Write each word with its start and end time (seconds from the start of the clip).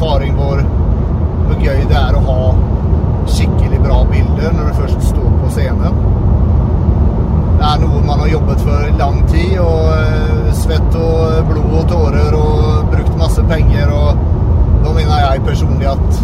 erfaring 0.00 0.32
hvor, 0.32 0.60
gøy 1.60 1.82
det 1.90 1.96
er 1.98 2.14
å 2.16 2.20
ha 2.24 2.42
skikkelig 3.28 3.82
bra 3.84 3.98
bilder 4.08 4.54
når 4.56 4.70
du 4.70 4.78
først 4.78 5.02
står 5.10 5.34
på 5.42 5.50
scenen. 5.52 5.98
Det 7.58 7.66
er 7.68 7.82
noe 7.82 8.00
man 8.06 8.22
har 8.22 8.30
jobbet 8.30 8.62
for 8.64 8.94
lang 8.96 9.18
tid, 9.28 9.58
og 9.60 9.90
eh, 9.92 10.46
svett 10.56 10.96
og 10.96 11.50
blod 11.50 11.74
og 11.82 11.84
tårer 11.90 12.36
og 12.38 12.88
brukt 12.94 13.18
masse 13.20 13.44
penger. 13.50 13.92
Og 13.92 14.22
da 14.86 14.94
mener 14.96 15.20
jeg 15.20 15.44
personlig 15.50 15.90
at 15.90 16.16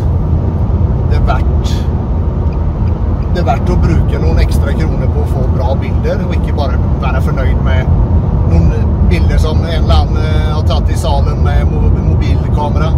det 1.10 1.20
er 1.20 1.28
verdt 1.28 1.74
det 3.34 3.42
er 3.42 3.48
verdt 3.50 3.74
å 3.74 3.76
bruke 3.82 4.22
noen 4.22 4.40
ekstra 4.40 4.72
kroner 4.72 5.12
på 5.12 5.20
å 5.20 5.28
få 5.34 5.44
bra 5.52 5.74
bilder, 5.76 6.24
og 6.24 6.32
ikke 6.38 6.56
bare 6.56 6.80
være 7.04 7.20
fornøyd 7.28 7.60
med 7.66 7.92
noen 8.54 8.96
bilder 9.12 9.44
som 9.44 9.60
en 9.66 9.82
eller 9.82 10.00
annen 10.00 10.24
eh, 10.24 10.48
har 10.54 10.64
tatt 10.72 10.88
i 10.88 10.96
salen 11.04 11.44
med 11.44 11.76
mobilkamera. 11.76 12.94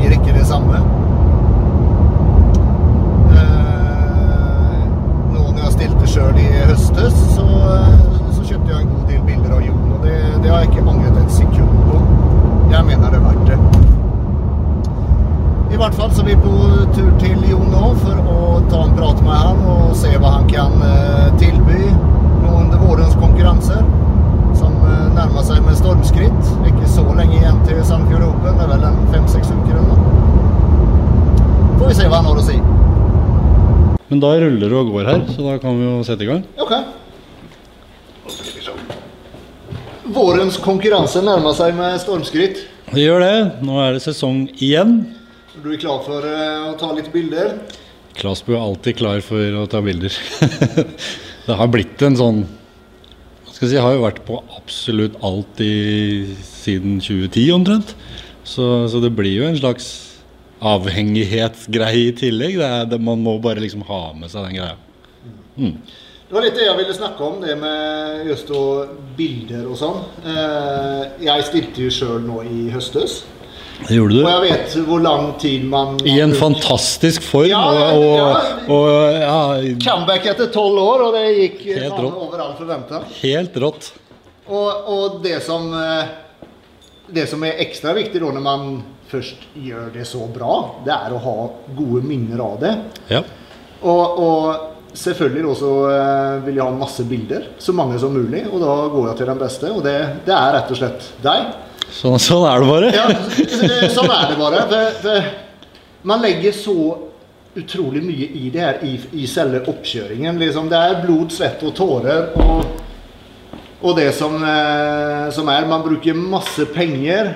Blir 0.00 0.14
ikke 0.16 0.32
det 0.32 0.46
samme. 0.48 0.78
Eh, 3.36 4.84
Nå 5.34 5.42
når 5.42 5.60
jeg 5.66 5.72
stilte 5.74 6.06
sjøl 6.08 6.38
i 6.40 6.46
høstes, 6.70 7.18
så, 7.34 7.44
eh, 7.74 8.00
så 8.32 8.46
kjøpte 8.48 8.72
jeg 8.72 8.80
en 8.80 8.94
god 8.94 9.04
del 9.10 9.20
bilder 9.28 9.52
av 9.58 9.60
Jon, 9.66 9.92
og 9.92 10.00
det, 10.06 10.16
det 10.40 10.48
har 10.54 10.64
jeg 10.64 10.70
ikke 10.72 10.86
angret 10.88 11.20
et 11.20 11.36
sekund 11.36 11.84
på. 11.90 12.00
Jeg 12.72 12.86
mener 12.88 13.12
det 13.12 13.20
er 13.20 13.26
verdt 13.28 13.46
det. 13.52 13.60
I 15.70 15.76
hvert 15.84 15.94
fall 16.00 16.10
så 16.16 16.24
er 16.24 16.30
vi 16.32 16.40
på 16.48 16.54
tur 16.96 17.12
til 17.20 17.44
Jon 17.50 17.68
nå 17.72 17.92
for 18.00 18.16
å 18.24 18.40
ta 18.72 18.80
en 18.86 18.96
prat 18.96 19.20
med 19.24 19.36
han 19.36 19.60
og 19.76 19.92
se 20.00 20.16
hva 20.16 20.32
han 20.38 20.48
kan 20.50 20.80
eh, 20.84 21.28
tilby 21.40 21.92
nå 22.40 22.56
under 22.64 22.80
vårens 22.88 23.14
konkurranser. 23.20 23.84
Som 24.58 24.74
eh, 24.82 25.06
nærmer 25.14 25.44
seg 25.46 25.62
med 25.64 25.78
stormskritt. 25.78 26.50
Ikke 26.68 26.88
så 26.90 27.04
lenge 27.16 27.38
igjen 27.38 27.60
til 27.68 27.78
Sandfjord 27.86 28.26
Open. 28.26 28.58
Det 28.58 28.66
er 28.66 28.72
vel 28.74 28.84
en 28.90 28.98
fem-seks 29.14 29.52
uker 29.54 29.78
eller 29.78 29.88
noe. 29.94 30.00
Får 31.78 31.86
vi 31.86 31.96
se 32.00 32.08
hva 32.10 32.18
han 32.20 32.28
har 32.28 32.42
å 32.42 32.44
si. 32.44 32.58
Men 34.20 34.26
da 34.28 34.36
ruller 34.36 34.68
det 34.68 34.76
og 34.76 34.88
går 34.92 35.06
her, 35.08 35.22
så 35.32 35.44
da 35.46 35.52
kan 35.56 35.78
vi 35.78 35.86
jo 35.86 36.00
sette 36.04 36.26
i 36.26 36.28
gang. 36.28 36.42
Ok. 36.60 36.74
Vårens 40.12 40.58
konkurranse 40.60 41.22
nærmer 41.24 41.54
seg 41.56 41.72
med 41.78 41.96
stormskritt. 42.02 42.60
Det 42.90 43.06
gjør 43.06 43.24
det. 43.24 43.38
Nå 43.64 43.78
er 43.80 43.96
det 43.96 44.02
sesong 44.04 44.42
igjen. 44.58 44.92
Er 45.54 45.64
du 45.64 45.70
klar 45.80 46.04
for 46.04 46.26
eh, 46.28 46.66
å 46.68 46.74
ta 46.76 46.90
litt 46.98 47.08
bilder? 47.14 47.54
Klasbu 48.18 48.52
er 48.52 48.60
alltid 48.60 48.98
klar 49.00 49.24
for 49.24 49.56
å 49.62 49.64
ta 49.72 49.80
bilder. 49.88 50.12
det 51.46 51.58
har 51.62 51.72
blitt 51.72 52.04
en 52.04 52.20
sånn 52.20 52.44
skal 53.54 53.64
jeg 53.64 53.72
si, 53.72 53.78
jeg 53.78 53.86
har 53.86 53.96
jo 53.96 54.04
vært 54.04 54.20
på 54.28 54.42
absolutt 54.58 55.16
alt 55.24 55.64
i, 55.64 55.72
siden 56.44 57.00
2010 57.00 57.56
omtrent. 57.56 57.96
Så, 58.44 58.68
så 58.92 59.00
det 59.00 59.14
blir 59.16 59.38
jo 59.38 59.48
en 59.48 59.60
slags 59.64 60.09
avhengighetsgreie 60.60 62.10
i 62.10 62.12
tillegg. 62.16 62.58
Det 62.60 62.66
er, 62.68 62.84
det, 62.92 63.00
man 63.00 63.22
må 63.24 63.38
bare 63.42 63.62
liksom 63.64 63.82
ha 63.88 64.02
med 64.16 64.30
seg 64.32 64.48
den 64.48 64.60
greia. 64.60 64.76
Det 65.60 66.36
var 66.36 66.44
litt 66.46 66.54
det 66.56 66.66
jeg 66.68 66.78
ville 66.78 66.94
snakke 66.94 67.26
om, 67.26 67.40
det 67.42 67.56
med 67.58 68.28
just 68.30 68.50
og 68.54 68.92
bilder 69.18 69.64
og 69.66 69.76
sånn. 69.80 69.98
Eh, 70.22 71.02
Jeg 71.26 71.46
stilte 71.48 71.82
jo 71.88 71.90
sjøl 71.92 72.20
nå 72.22 72.42
i 72.46 72.68
høstes. 72.70 73.22
Det 73.80 73.96
gjorde 73.96 74.12
du. 74.18 74.20
Og 74.20 74.28
jeg 74.30 74.42
vet 74.52 74.74
hvor 74.84 75.00
lang 75.00 75.30
tid 75.40 75.62
man 75.64 75.94
I 76.04 76.18
en 76.20 76.34
fantastisk 76.36 77.24
form. 77.24 77.48
Ja, 77.48 77.62
og, 77.96 78.04
ja. 78.04 78.26
og, 78.68 78.74
og 78.76 79.16
ja, 79.16 79.38
Comeback 79.80 80.28
etter 80.34 80.50
tolv 80.52 80.76
år, 80.82 81.06
og 81.08 81.16
det 81.16 81.24
gikk 81.38 81.62
Helt 81.80 81.96
rått. 81.96 82.18
over 82.26 82.42
all 82.44 82.52
forventa. 82.58 83.00
helt 83.22 83.56
rått. 83.64 83.88
Og, 84.50 84.88
og 84.92 85.18
det 85.24 85.38
som 85.46 85.68
eh, 85.78 86.10
Det 87.10 87.24
som 87.30 87.42
er 87.46 87.58
ekstra 87.64 87.94
viktig 87.96 88.20
da 88.22 88.30
når 88.36 88.44
man 88.44 88.68
først 89.10 89.46
gjør 89.58 89.90
det 89.94 90.06
så 90.08 90.24
bra, 90.30 90.56
det 90.86 90.94
er 90.94 91.14
å 91.14 91.22
ha 91.24 91.36
gode 91.76 92.02
minner 92.06 92.42
av 92.44 92.58
det. 92.62 92.74
Ja. 93.10 93.24
Og, 93.80 94.20
og 94.20 94.94
selvfølgelig 94.96 95.50
også 95.54 95.72
eh, 95.90 96.38
vil 96.46 96.60
jeg 96.60 96.66
ha 96.66 96.78
masse 96.78 97.04
bilder, 97.08 97.50
så 97.58 97.74
mange 97.76 97.98
som 98.02 98.14
mulig. 98.14 98.44
Og 98.50 98.62
da 98.62 98.76
går 98.92 99.10
jeg 99.10 99.20
til 99.20 99.30
den 99.32 99.42
beste, 99.42 99.74
og 99.74 99.84
det, 99.86 99.98
det 100.26 100.36
er 100.36 100.56
rett 100.56 100.72
og 100.72 100.80
slett 100.80 101.12
deg. 101.24 101.52
Sånn, 101.90 102.18
sånn 102.22 102.46
er 102.46 102.62
det 102.62 102.70
bare. 102.70 102.90
Ja, 102.94 103.06
sånn 103.96 104.10
er 104.14 104.26
det 104.30 104.38
bare. 104.38 104.66
For, 104.70 104.98
for 105.02 105.30
man 106.10 106.22
legger 106.24 106.54
så 106.56 106.76
utrolig 107.58 108.02
mye 108.04 108.28
i 108.38 108.50
det 108.54 108.62
her 108.62 108.84
i, 108.86 108.94
i 109.22 109.26
selve 109.28 109.64
oppkjøringen. 109.70 110.38
Liksom, 110.38 110.70
det 110.70 110.78
er 110.78 111.00
blod, 111.02 111.34
svett 111.34 111.62
og 111.66 111.74
tårer. 111.76 112.30
Og, 112.38 112.62
og 113.80 113.96
det 113.98 114.10
som, 114.14 114.36
eh, 114.38 115.26
som 115.34 115.48
er 115.50 115.66
Man 115.68 115.82
bruker 115.86 116.14
masse 116.14 116.66
penger. 116.74 117.34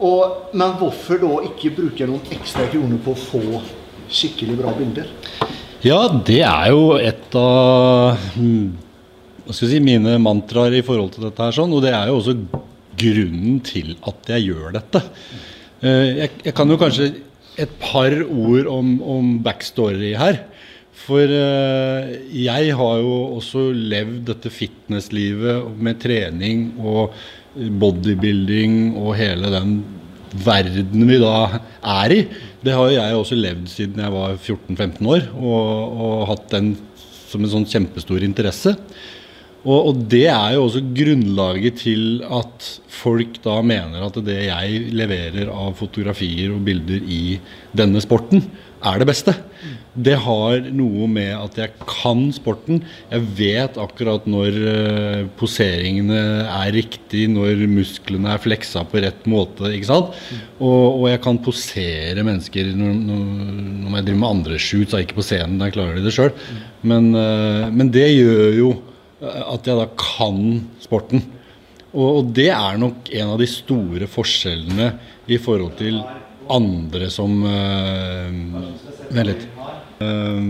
Og, 0.00 0.52
men 0.56 0.76
hvorfor 0.80 1.20
da 1.20 1.32
ikke 1.50 1.74
bruke 1.76 2.06
noen 2.08 2.32
ekstra 2.32 2.66
kroner 2.72 3.00
på 3.04 3.12
å 3.12 3.20
få 3.20 3.42
skikkelig 4.10 4.56
bra 4.58 4.72
bilder? 4.78 5.10
Ja, 5.84 6.00
det 6.26 6.40
er 6.44 6.70
jo 6.72 6.96
et 7.00 7.36
av 7.40 8.18
jeg 8.40 9.56
si, 9.56 9.80
mine 9.82 10.18
mantraer 10.22 10.76
i 10.78 10.84
forhold 10.86 11.14
til 11.14 11.26
dette 11.26 11.42
her. 11.42 11.56
sånn, 11.56 11.72
Og 11.72 11.82
det 11.84 11.94
er 11.96 12.10
jo 12.10 12.18
også 12.20 12.36
grunnen 13.00 13.60
til 13.64 13.94
at 14.06 14.28
jeg 14.34 14.50
gjør 14.50 14.76
dette. 14.76 15.02
Eh, 15.80 16.06
Jeg, 16.20 16.30
jeg 16.44 16.54
kan 16.54 16.68
jo 16.70 16.78
kanskje 16.80 17.10
et 17.60 17.72
par 17.80 18.14
ord 18.24 18.68
om, 18.70 18.94
om 19.02 19.32
backstory 19.44 20.14
her. 20.20 20.42
For 21.00 21.24
eh, 21.24 22.14
jeg 22.36 22.74
har 22.76 23.00
jo 23.00 23.14
også 23.40 23.70
levd 23.72 24.26
dette 24.28 24.52
fitnesslivet 24.52 25.70
med 25.80 26.00
trening 26.02 26.70
og 26.78 27.16
bodybuilding 27.54 28.96
og 29.00 29.16
hele 29.18 29.50
den 29.52 29.78
verden 30.30 31.08
vi 31.08 31.18
da 31.18 31.60
er 31.80 32.14
i. 32.14 32.20
Det 32.62 32.74
har 32.76 32.90
jo 32.90 32.98
jeg 32.98 33.16
også 33.18 33.38
levd 33.38 33.70
siden 33.72 34.02
jeg 34.04 34.14
var 34.14 34.36
14-15 34.36 35.08
år, 35.10 35.30
og, 35.40 35.96
og 36.04 36.28
hatt 36.30 36.46
den 36.54 36.74
som 37.30 37.42
en 37.42 37.52
sånn 37.52 37.68
kjempestor 37.68 38.22
interesse. 38.26 38.76
Og, 39.60 39.90
og 39.90 40.04
det 40.08 40.26
er 40.32 40.54
jo 40.54 40.64
også 40.64 40.80
grunnlaget 40.96 41.82
til 41.82 42.22
at 42.24 42.68
folk 43.00 43.40
da 43.44 43.58
mener 43.64 44.06
at 44.06 44.16
det 44.24 44.38
jeg 44.46 44.86
leverer 44.96 45.50
av 45.52 45.74
fotografier 45.78 46.54
og 46.54 46.64
bilder 46.64 47.04
i 47.04 47.36
denne 47.76 48.00
sporten, 48.04 48.46
er 48.80 49.02
det 49.02 49.08
beste. 49.10 49.34
Det 49.90 50.14
har 50.22 50.68
noe 50.70 51.06
med 51.10 51.32
at 51.34 51.56
jeg 51.58 51.72
kan 51.82 52.28
sporten. 52.30 52.78
Jeg 53.10 53.24
vet 53.38 53.78
akkurat 53.80 54.26
når 54.30 54.58
eh, 54.70 55.22
poseringene 55.40 56.20
er 56.44 56.70
riktig, 56.76 57.24
når 57.32 57.64
musklene 57.70 58.30
er 58.30 58.42
fleksa 58.42 58.84
på 58.86 59.02
rett 59.02 59.26
måte. 59.30 59.72
ikke 59.74 59.88
sant? 59.88 60.14
Og, 60.60 61.00
og 61.00 61.08
jeg 61.10 61.22
kan 61.24 61.42
posere 61.42 62.26
mennesker 62.26 62.70
når, 62.78 62.94
når, 63.08 63.98
jeg 63.98 64.06
driver 64.06 64.22
med 64.22 64.30
andre 64.30 64.60
shoots, 64.62 64.94
ikke 64.94 65.18
på 65.18 65.26
scenen, 65.26 65.58
da 65.58 65.72
klarer 65.74 65.98
de 65.98 66.06
det 66.06 66.14
sjøl. 66.14 66.30
Men, 66.86 67.10
eh, 67.18 67.66
men 67.74 67.90
det 67.90 68.06
gjør 68.12 68.56
jo 68.60 68.72
eh, 69.24 69.42
at 69.42 69.66
jeg 69.66 69.80
da 69.80 69.90
kan 69.98 70.40
sporten. 70.86 71.26
Og, 71.90 72.08
og 72.20 72.34
det 72.38 72.52
er 72.54 72.78
nok 72.78 73.10
en 73.10 73.34
av 73.34 73.42
de 73.42 73.50
store 73.50 74.06
forskjellene 74.06 74.92
i 75.26 75.42
forhold 75.42 75.74
til 75.82 75.98
andre 76.50 77.10
som 77.12 77.42
uh, 77.46 78.30
Vent 79.10 79.26
litt. 79.26 79.46
Eh, 80.00 80.44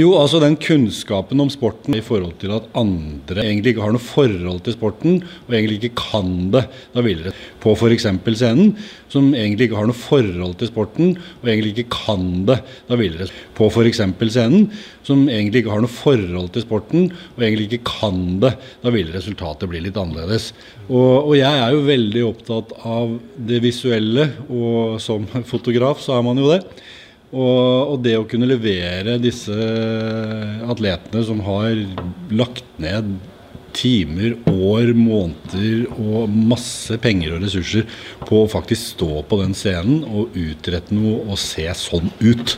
jo, 0.00 0.14
altså 0.16 0.38
den 0.40 0.54
kunnskapen 0.56 1.42
om 1.42 1.50
sporten 1.52 1.92
i 1.92 2.00
forhold 2.04 2.38
til 2.40 2.54
at 2.56 2.70
andre 2.78 3.42
egentlig 3.44 3.74
ikke 3.74 3.84
har 3.84 3.92
noe 3.92 4.00
forhold 4.00 4.62
til 4.64 4.78
sporten, 4.78 5.18
og 5.44 5.52
egentlig 5.52 5.76
ikke 5.82 6.06
kan 6.08 6.30
det 6.54 6.62
da 6.94 7.04
vil 7.04 7.26
på 7.60 7.74
f.eks. 7.76 8.06
scenen, 8.38 8.72
som 9.12 9.28
egentlig 9.34 9.68
ikke 9.68 9.76
har 9.76 9.90
noe 9.90 9.98
forhold 9.98 10.56
til 10.60 10.72
sporten, 10.72 11.12
og 11.42 11.52
egentlig 11.52 11.74
ikke 11.74 11.98
kan 11.98 12.26
det 12.48 12.58
da 12.88 12.96
videre. 12.96 13.28
på 13.58 13.68
f.eks. 13.68 14.00
scenen, 14.32 14.70
som 15.04 15.28
egentlig 15.28 15.66
ikke 15.66 15.74
har 15.76 15.84
noe 15.84 15.92
forhold 15.92 16.48
til 16.56 16.64
sporten, 16.64 17.08
og 17.36 17.44
egentlig 17.44 17.68
ikke 17.68 17.92
kan 17.92 18.38
det, 18.40 18.54
da 18.80 18.92
vil 18.94 19.12
resultatet 19.12 19.68
bli 19.68 19.84
litt 19.84 20.00
annerledes. 20.00 20.54
Og, 20.88 21.28
og 21.28 21.34
jeg 21.36 21.60
er 21.60 21.76
jo 21.76 21.84
veldig 21.84 22.28
opptatt 22.30 22.72
av 22.88 23.18
det 23.36 23.60
visuelle, 23.68 24.30
og 24.48 24.96
som 25.04 25.28
fotograf 25.44 26.00
så 26.00 26.16
er 26.16 26.24
man 26.24 26.40
jo 26.40 26.54
det. 26.54 26.62
Og, 27.28 27.92
og 27.92 27.98
det 28.04 28.14
å 28.16 28.26
kunne 28.28 28.48
levere 28.48 29.18
disse 29.20 29.56
atletene 30.64 31.24
som 31.28 31.42
har 31.44 31.74
lagt 32.32 32.64
ned 32.80 33.18
timer, 33.78 34.34
år, 34.48 34.90
måneder 34.96 35.84
og 36.00 36.32
masse 36.32 36.96
penger 37.02 37.36
og 37.36 37.44
ressurser 37.44 37.84
på 38.26 38.42
å 38.42 38.50
faktisk 38.50 38.94
stå 38.96 39.22
på 39.28 39.38
den 39.42 39.54
scenen 39.56 40.00
og 40.08 40.34
utrette 40.38 40.96
noe 40.96 41.20
og 41.28 41.38
se 41.40 41.66
sånn 41.78 42.10
ut. 42.22 42.56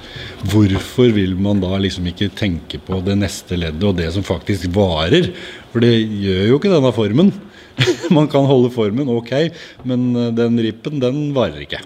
Hvorfor 0.52 1.12
vil 1.16 1.34
man 1.36 1.60
da 1.62 1.74
liksom 1.82 2.08
ikke 2.10 2.30
tenke 2.38 2.80
på 2.86 3.02
det 3.06 3.18
neste 3.20 3.58
leddet 3.58 3.88
og 3.90 3.98
det 3.98 4.08
som 4.14 4.26
faktisk 4.26 4.70
varer? 4.76 5.32
For 5.74 5.84
det 5.84 5.92
gjør 5.98 6.46
jo 6.52 6.60
ikke 6.60 6.72
denne 6.72 6.94
formen. 6.94 7.34
Man 8.16 8.26
kan 8.28 8.44
holde 8.44 8.68
formen, 8.74 9.08
ok, 9.08 9.30
men 9.88 10.10
den 10.36 10.58
rippen, 10.60 10.98
den 11.00 11.30
varer 11.32 11.62
ikke. 11.64 11.78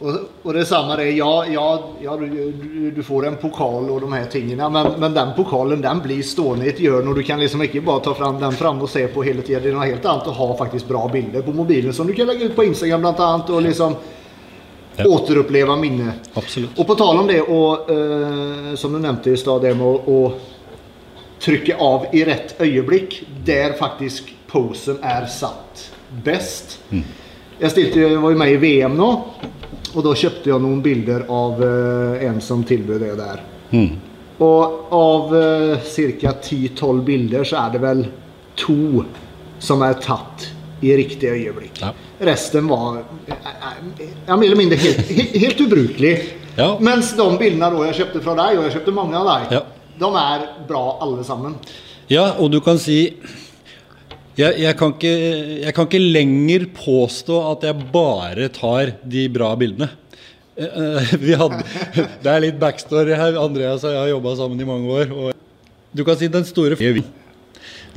Och, 0.00 0.14
och 0.42 0.52
det 0.52 0.60
är 0.60 0.64
samma 0.64 0.96
det, 0.96 1.10
ja, 1.10 1.44
ja, 1.52 1.84
ja 2.02 2.16
du, 2.16 2.52
du, 2.96 3.02
får 3.02 3.26
en 3.26 3.36
pokal 3.36 3.90
och 3.90 4.00
de 4.00 4.12
här 4.12 4.24
tingene, 4.24 4.68
men, 4.68 4.92
men 4.98 5.14
den 5.14 5.28
pokalen 5.36 5.80
den 5.80 6.00
blir 6.00 6.22
stående 6.22 6.66
i 6.66 6.68
et 6.70 6.80
hjørne, 6.80 7.10
og 7.10 7.18
du 7.18 7.22
kan 7.26 7.40
liksom 7.40 7.64
ikke 7.66 7.82
bare 7.82 8.04
ta 8.04 8.14
fram 8.14 8.38
den 8.38 8.54
fram 8.54 8.78
og 8.82 8.90
se 8.90 9.08
på 9.10 9.24
hele 9.26 9.42
tiden. 9.42 9.64
Det 9.64 9.72
er 9.72 9.74
noe 9.74 9.88
helt 9.88 10.06
annet 10.06 10.30
å 10.30 10.36
ha 10.38 10.46
faktisk 10.60 10.86
bra 10.86 11.02
bilder 11.10 11.42
på 11.42 11.54
mobilen 11.56 11.96
som 11.96 12.06
du 12.06 12.14
kan 12.14 12.30
legge 12.30 12.46
ut 12.46 12.54
på 12.54 12.68
Instagram 12.68 13.08
blant 13.08 13.26
annet, 13.26 13.50
og 13.50 13.66
liksom 13.66 13.98
Ja. 14.98 15.04
återuppleva 15.06 15.76
minne. 15.76 16.12
Absolutt. 16.34 16.78
Og 16.78 16.86
på 16.86 16.94
tal 16.98 17.20
om 17.20 17.26
det, 17.26 17.40
og 17.42 17.90
eh, 17.90 18.72
som 18.74 18.92
du 18.92 18.98
nevnte 18.98 19.30
i 19.30 19.36
stad, 19.38 19.62
det 19.62 19.76
med 19.78 20.08
å, 20.10 20.32
trykke 21.38 21.76
av 21.78 22.08
i 22.12 22.24
rett 22.26 22.56
øyeblikk, 22.58 23.20
der 23.46 23.76
faktisk 23.78 24.32
posen 24.50 24.98
er 25.06 25.28
satt 25.30 25.84
best. 26.24 26.80
Jeg 26.90 27.70
stilte, 27.70 28.08
var 28.18 28.34
jo 28.34 28.40
med 28.40 28.56
i 28.56 28.58
VM 28.58 28.96
nå, 28.98 29.08
og 29.94 30.04
da 30.06 30.12
kjøpte 30.18 30.50
jeg 30.50 30.62
noen 30.62 30.82
bilder 30.84 31.24
av 31.32 31.62
eh, 31.64 32.26
en 32.28 32.40
som 32.44 32.64
tilbød 32.66 33.02
det 33.04 33.14
der. 33.18 33.42
Mm. 33.72 33.90
Og 34.38 34.92
av 34.94 35.32
uh, 35.34 35.88
ca. 36.20 36.32
10-12 36.32 37.00
bilder 37.06 37.46
så 37.48 37.58
er 37.64 37.72
det 37.74 37.80
vel 37.82 38.04
to 38.58 39.02
som 39.58 39.82
er 39.82 39.98
tatt 39.98 40.46
i 40.80 40.92
riktig 40.94 41.32
øyeblikk. 41.32 41.80
Ja. 41.82 41.90
Resten 42.28 42.68
var 42.70 43.00
eh, 43.26 43.34
eh, 43.34 44.04
ja, 44.26 44.36
mer 44.36 44.46
eller 44.46 44.60
mindre 44.60 44.78
helt, 44.78 45.02
helt, 45.10 45.34
helt 45.42 45.64
ubrukelig. 45.66 46.14
Ja. 46.58 46.70
Mens 46.82 47.10
de 47.18 47.26
bildene 47.38 47.70
da 47.74 47.88
jeg 47.88 47.98
kjøpte 48.00 48.22
fra 48.22 48.36
deg, 48.38 48.58
og 48.58 48.68
jeg 48.68 48.76
kjøpte 48.78 48.94
mange 48.94 49.18
av 49.18 49.28
deg, 49.32 49.58
Ja. 49.58 49.64
de 49.98 50.12
er 50.22 50.46
bra 50.70 50.84
alle 51.02 51.26
sammen. 51.26 51.58
Ja, 52.08 52.30
og 52.38 52.52
du 52.54 52.60
kan 52.64 52.78
si 52.78 53.16
jeg, 54.38 54.58
jeg, 54.62 54.74
kan 54.78 54.92
ikke, 54.94 55.14
jeg 55.64 55.74
kan 55.74 55.88
ikke 55.88 56.02
lenger 56.02 56.66
påstå 56.76 57.38
at 57.52 57.66
jeg 57.66 57.88
bare 57.94 58.46
tar 58.54 58.94
de 59.02 59.24
bra 59.34 59.50
bildene. 59.58 59.90
Eh, 60.58 60.66
eh, 60.66 61.26
hadde, 61.38 61.64
det 62.22 62.32
er 62.32 62.44
litt 62.46 62.60
backstory 62.62 63.16
her. 63.18 63.38
Andreas 63.42 63.84
og 63.84 63.94
jeg 63.94 64.04
har 64.04 64.12
jobba 64.14 64.36
sammen 64.38 64.62
i 64.62 64.68
mange 64.68 65.00
år. 65.00 65.34
Du 65.94 66.04
kan 66.06 66.18
si 66.20 66.30
den 66.30 66.46
store 66.46 66.78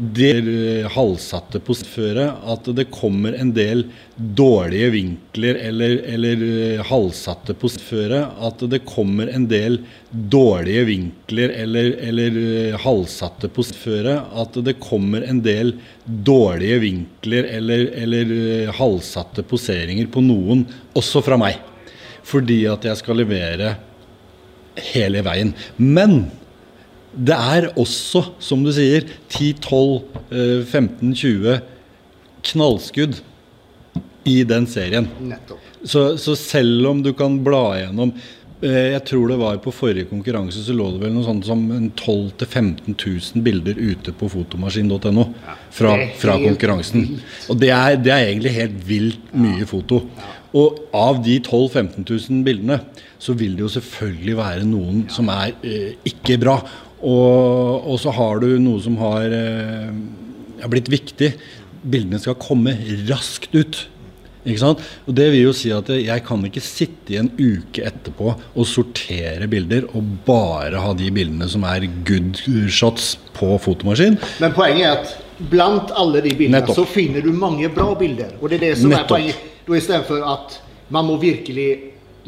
det 0.01 0.87
halvsatte 0.95 1.59
på 1.61 1.75
føret 1.85 2.39
at 2.49 2.69
det 2.73 2.87
kommer 2.89 3.35
en 3.37 3.51
del 3.53 3.83
dårlige 4.17 4.89
vinkler 4.95 5.59
eller, 5.61 5.99
eller 6.09 6.81
halvsatte 6.89 7.53
på 7.53 7.69
føret 7.69 8.41
at 8.41 8.63
det 8.71 8.81
kommer 8.89 9.29
en 9.29 9.45
del 9.51 9.77
dårlige 10.09 10.87
vinkler 10.89 11.53
eller, 11.53 11.91
eller 12.09 12.39
halvsatte 12.81 13.51
på 13.53 13.67
føret 13.69 14.33
at 14.41 14.57
det 14.65 14.79
kommer 14.81 15.21
en 15.21 15.43
del 15.45 15.75
dårlige 16.05 16.81
vinkler 16.87 17.51
eller, 17.59 17.85
eller 18.01 18.35
eh, 18.39 18.73
halvsatte 18.81 19.45
poseringer 19.45 20.09
på 20.09 20.25
noen, 20.25 20.65
også 20.97 21.21
fra 21.21 21.37
meg. 21.37 21.61
Fordi 22.25 22.63
at 22.73 22.89
jeg 22.89 22.97
skal 23.03 23.21
levere 23.21 23.75
hele 24.91 25.21
veien. 25.25 25.53
Men 25.77 26.23
det 27.11 27.35
er 27.35 27.67
også, 27.79 28.23
som 28.39 28.63
du 28.63 28.71
sier, 28.75 29.03
10-12, 29.31 30.01
eh, 30.31 30.61
15-20 30.63 31.59
knallskudd 32.51 33.19
i 34.27 34.41
den 34.47 34.67
serien. 34.69 35.09
Nettopp. 35.19 35.59
Så, 35.83 36.15
så 36.21 36.35
selv 36.37 36.87
om 36.91 37.01
du 37.03 37.11
kan 37.17 37.39
bla 37.41 37.73
gjennom 37.79 38.11
eh, 38.61 38.91
Jeg 38.93 39.01
tror 39.09 39.31
det 39.31 39.37
var 39.41 39.55
på 39.63 39.73
forrige 39.73 40.05
konkurranse 40.11 40.61
så 40.61 40.75
lå 40.77 40.91
det 40.93 41.01
vel 41.01 41.15
noe 41.15 41.25
sånt 41.25 41.47
som 41.47 41.63
12 41.65 42.37
000-15 42.37 42.93
000 42.93 43.45
bilder 43.45 43.79
ute 43.81 44.13
på 44.13 44.29
fotomaskin.no 44.29 45.25
fra, 45.73 45.95
fra 46.21 46.37
konkurransen. 46.43 47.17
Og 47.49 47.57
det 47.61 47.73
er, 47.73 47.97
det 47.97 48.13
er 48.13 48.27
egentlig 48.29 48.53
helt 48.59 48.77
vilt 48.87 49.33
mye 49.33 49.65
foto. 49.69 50.03
Og 50.57 50.83
av 50.93 51.21
de 51.23 51.39
12 51.39 51.73
000-15 51.73 52.05
000 52.29 52.45
bildene, 52.45 52.77
så 53.21 53.33
vil 53.37 53.55
det 53.55 53.65
jo 53.65 53.73
selvfølgelig 53.79 54.37
være 54.37 54.69
noen 54.69 55.05
som 55.13 55.29
er 55.33 55.55
eh, 55.65 55.93
ikke 56.11 56.37
bra. 56.41 56.59
Og, 57.01 57.87
og 57.89 57.97
så 58.01 58.13
har 58.13 58.41
du 58.43 58.51
noe 58.61 58.81
som 58.83 58.97
har 59.01 59.33
eh, 59.33 60.67
blitt 60.69 60.91
viktig. 60.91 61.33
Bildene 61.81 62.19
skal 62.21 62.37
komme 62.41 62.75
raskt 63.09 63.55
ut. 63.57 63.87
Ikke 64.41 64.61
sant? 64.61 64.79
Og 65.05 65.13
Det 65.17 65.27
vil 65.33 65.43
jo 65.43 65.53
si 65.53 65.69
at 65.73 65.89
jeg 65.93 66.23
kan 66.25 66.41
ikke 66.47 66.63
sitte 66.65 67.13
i 67.13 67.19
en 67.21 67.29
uke 67.37 67.83
etterpå 67.85 68.31
og 68.33 68.65
sortere 68.69 69.45
bilder 69.49 69.85
og 69.93 70.15
bare 70.25 70.81
ha 70.81 70.93
de 70.97 71.11
bildene 71.13 71.45
som 71.49 71.65
er 71.69 71.85
good 72.07 72.39
shots 72.73 73.15
på 73.37 73.53
fotomaskin. 73.61 74.17
Men 74.41 74.55
poenget 74.57 74.87
er 74.87 74.97
at 75.03 75.13
blant 75.51 75.93
alle 75.97 76.21
de 76.25 76.33
bildene 76.37 76.59
Nettopp. 76.59 76.77
så 76.81 76.87
finner 76.89 77.21
du 77.25 77.31
mange 77.33 77.69
bra 77.73 77.91
bilder. 77.97 78.33
Og 78.41 78.49
det 78.49 78.59
er 78.61 78.65
det 78.71 78.73
som 78.81 78.89
Nettopp. 78.93 79.05
er 79.05 79.15
poenget. 79.15 79.47
Da 79.67 79.77
Istedenfor 79.77 80.25
at 80.25 80.57
man 80.91 81.05
må 81.07 81.19
virkelig 81.21 81.69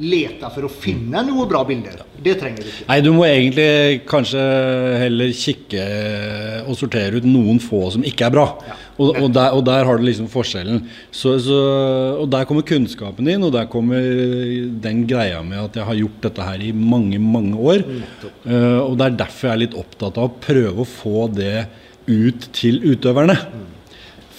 lete 0.02 0.50
for 0.54 0.66
å 0.66 0.72
finne 0.72 1.22
noen 1.28 1.50
bra 1.50 1.62
bilder. 1.68 2.00
Det 2.24 2.34
trenger 2.40 2.64
du 2.64 2.70
ikke. 2.70 2.86
Nei, 2.90 2.98
du 3.06 3.10
må 3.14 3.26
egentlig 3.28 4.02
kanskje 4.10 4.42
heller 5.04 5.34
kikke 5.38 5.84
og 6.64 6.78
sortere 6.80 7.20
ut 7.20 7.28
noen 7.28 7.60
få 7.62 7.86
som 7.94 8.06
ikke 8.08 8.28
er 8.28 8.34
bra. 8.34 8.48
Og, 8.94 9.10
og, 9.12 9.28
der, 9.34 9.54
og 9.58 9.64
der 9.68 9.86
har 9.88 10.00
du 10.00 10.06
liksom 10.06 10.30
forskjellen. 10.32 10.84
Så, 11.12 11.36
så, 11.46 11.60
og 12.22 12.28
der 12.34 12.48
kommer 12.50 12.66
kunnskapen 12.68 13.30
din, 13.30 13.46
og 13.46 13.54
der 13.56 13.70
kommer 13.72 14.02
den 14.86 15.04
greia 15.10 15.42
med 15.46 15.62
at 15.62 15.78
jeg 15.80 15.90
har 15.90 16.00
gjort 16.00 16.26
dette 16.28 16.48
her 16.50 16.66
i 16.66 16.72
mange, 16.78 17.20
mange 17.22 17.58
år. 17.58 17.86
Uh, 18.46 18.82
og 18.86 18.98
det 19.00 19.10
er 19.10 19.20
derfor 19.26 19.50
jeg 19.50 19.58
er 19.58 19.64
litt 19.66 19.78
opptatt 19.78 20.18
av 20.18 20.30
å 20.30 20.36
prøve 20.44 20.86
å 20.86 20.90
få 20.90 21.28
det 21.34 21.68
ut 22.10 22.50
til 22.56 22.82
utøverne. 22.84 23.38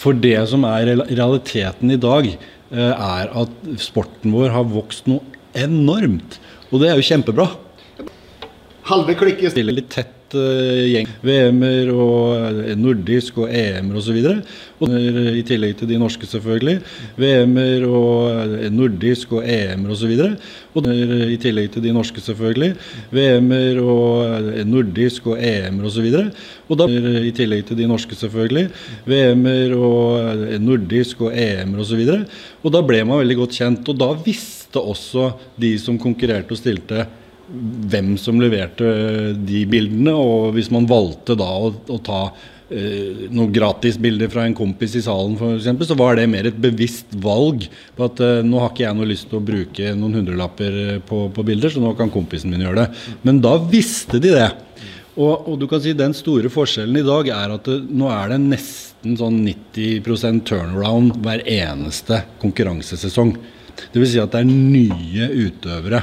For 0.05 0.17
det 0.17 0.37
som 0.51 0.67
er 0.69 0.91
realiteten 1.09 1.95
i 1.95 2.01
dag, 2.01 2.27
eh, 2.29 2.93
er 2.93 3.31
at 3.41 3.71
sporten 3.81 4.35
vår 4.35 4.51
har 4.53 4.67
vokst 4.69 5.07
noe 5.09 5.34
enormt. 5.59 6.39
Og 6.71 6.83
det 6.83 6.91
er 6.91 6.99
jo 6.99 7.07
kjempebra. 7.07 7.49
Halve 8.91 9.17
klikket 9.17 9.55
Stiller 9.55 9.77
litt 9.79 9.91
tett 9.95 10.14
eh, 10.39 10.85
gjeng. 10.91 11.09
VM-er 11.25 11.91
og 11.95 12.59
nordisk 12.81 13.39
og 13.43 13.53
EM-er 13.53 13.99
osv. 14.01 14.19
I 14.85 15.43
tillegg 15.47 15.79
til 15.79 15.89
de 15.89 15.99
norske, 16.01 16.27
selvfølgelig. 16.29 16.77
VM-er 17.21 17.87
og 17.89 18.55
nordisk 18.75 19.33
og 19.39 19.47
EM-er 19.47 19.95
osv. 19.95 20.13
I 20.15 21.39
tillegg 21.41 21.73
til 21.75 21.87
de 21.87 21.95
norske, 21.95 22.21
selvfølgelig. 22.25 22.75
VM-er 23.15 23.81
og 23.81 24.51
nordisk 24.69 25.31
og 25.33 25.41
EM-er 25.41 25.89
osv. 25.89 26.11
I 26.11 27.35
tillegg 27.37 27.67
til 27.71 27.81
de 27.81 27.91
norske, 27.91 28.19
selvfølgelig. 28.19 28.69
VM-er 29.09 29.77
og 29.79 30.47
nordisk 30.63 31.27
og 31.27 31.35
EM-er 31.35 31.85
osv. 31.85 32.07
Og 32.65 32.73
da 32.75 32.85
ble 32.87 33.05
man 33.07 33.23
veldig 33.23 33.41
godt 33.43 33.59
kjent. 33.61 33.93
Og 33.93 34.01
da 34.01 34.13
visste 34.25 34.83
også 34.83 35.33
de 35.61 35.77
som 35.81 36.01
konkurrerte 36.01 36.55
og 36.55 36.61
stilte 36.61 37.07
hvem 37.49 38.15
som 38.21 38.41
leverte 38.41 38.89
de 39.37 39.63
bildene, 39.69 40.15
og 40.17 40.55
hvis 40.57 40.71
man 40.73 40.89
valgte 40.89 41.37
da 41.39 41.49
å, 41.61 41.71
å 41.71 41.99
ta 42.05 42.21
eh, 42.73 43.27
noen 43.29 43.53
gratisbilder 43.55 44.33
fra 44.33 44.47
en 44.49 44.57
kompis 44.57 44.97
i 44.99 45.05
salen 45.05 45.37
f.eks., 45.37 45.89
så 45.91 45.99
var 45.99 46.17
det 46.19 46.29
mer 46.33 46.49
et 46.49 46.61
bevisst 46.61 47.13
valg 47.25 47.67
på 47.97 48.09
at 48.09 48.23
eh, 48.25 48.41
nå 48.47 48.63
har 48.63 48.73
ikke 48.73 48.87
jeg 48.87 48.99
noe 49.01 49.11
lyst 49.11 49.29
til 49.31 49.41
å 49.41 49.45
bruke 49.45 49.93
noen 49.99 50.21
hundrelapper 50.21 50.81
eh, 50.87 51.01
på, 51.05 51.27
på 51.35 51.47
bilder, 51.47 51.75
så 51.75 51.85
nå 51.85 51.93
kan 51.99 52.13
kompisen 52.15 52.55
min 52.55 52.65
gjøre 52.65 52.85
det. 52.85 53.05
Men 53.27 53.43
da 53.45 53.59
visste 53.61 54.23
de 54.23 54.35
det. 54.39 54.51
Og, 55.15 55.47
og 55.47 55.61
du 55.61 55.69
kan 55.71 55.83
si 55.83 55.93
den 55.95 56.17
store 56.17 56.51
forskjellen 56.51 56.99
i 56.99 57.07
dag 57.07 57.29
er 57.31 57.55
at 57.55 57.69
det, 57.69 57.85
nå 57.93 58.09
er 58.11 58.33
det 58.33 58.41
nesten 58.49 59.15
sånn 59.21 59.45
90% 59.45 60.43
turnaround 60.49 61.21
hver 61.23 61.45
eneste 61.45 62.25
konkurransesesong. 62.43 63.37
Vil 63.95 64.09
si 64.09 64.19
at 64.23 64.33
det 64.35 64.43
er 64.43 64.51
nye 64.51 65.29
utøvere 65.45 66.03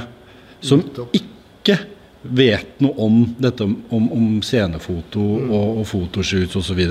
som 0.62 0.82
ikke 1.12 1.78
vet 2.22 2.78
noe 2.82 2.94
om 3.02 3.16
dette 3.42 3.66
om, 3.66 4.04
om 4.14 4.26
scenefoto 4.46 5.22
og, 5.42 5.80
og 5.80 5.86
fotoshoots 5.90 6.54
osv. 6.60 6.82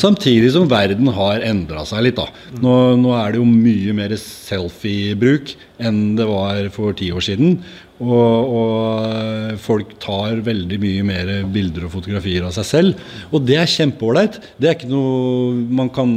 Samtidig 0.00 0.54
som 0.54 0.70
verden 0.70 1.10
har 1.16 1.44
endra 1.44 1.84
seg 1.88 2.06
litt. 2.06 2.16
da. 2.20 2.28
Nå, 2.62 2.76
nå 3.00 3.12
er 3.18 3.34
det 3.34 3.42
jo 3.42 3.48
mye 3.48 3.96
mer 3.96 4.16
selfie-bruk 4.16 5.54
enn 5.84 6.00
det 6.16 6.28
var 6.28 6.72
for 6.74 6.96
ti 6.96 7.10
år 7.12 7.28
siden. 7.28 7.60
Og, 8.00 8.52
og 8.56 9.58
folk 9.60 9.92
tar 10.00 10.40
veldig 10.44 10.78
mye 10.80 11.04
mer 11.04 11.32
bilder 11.52 11.84
og 11.84 11.92
fotografier 11.98 12.46
av 12.48 12.54
seg 12.56 12.68
selv. 12.68 13.08
Og 13.28 13.44
det 13.44 13.58
er 13.60 13.68
kjempeålreit. 13.68 14.38
Det 14.56 14.70
er 14.70 14.78
ikke 14.78 14.88
noe 14.88 15.58
man 15.80 15.90
kan 15.92 16.14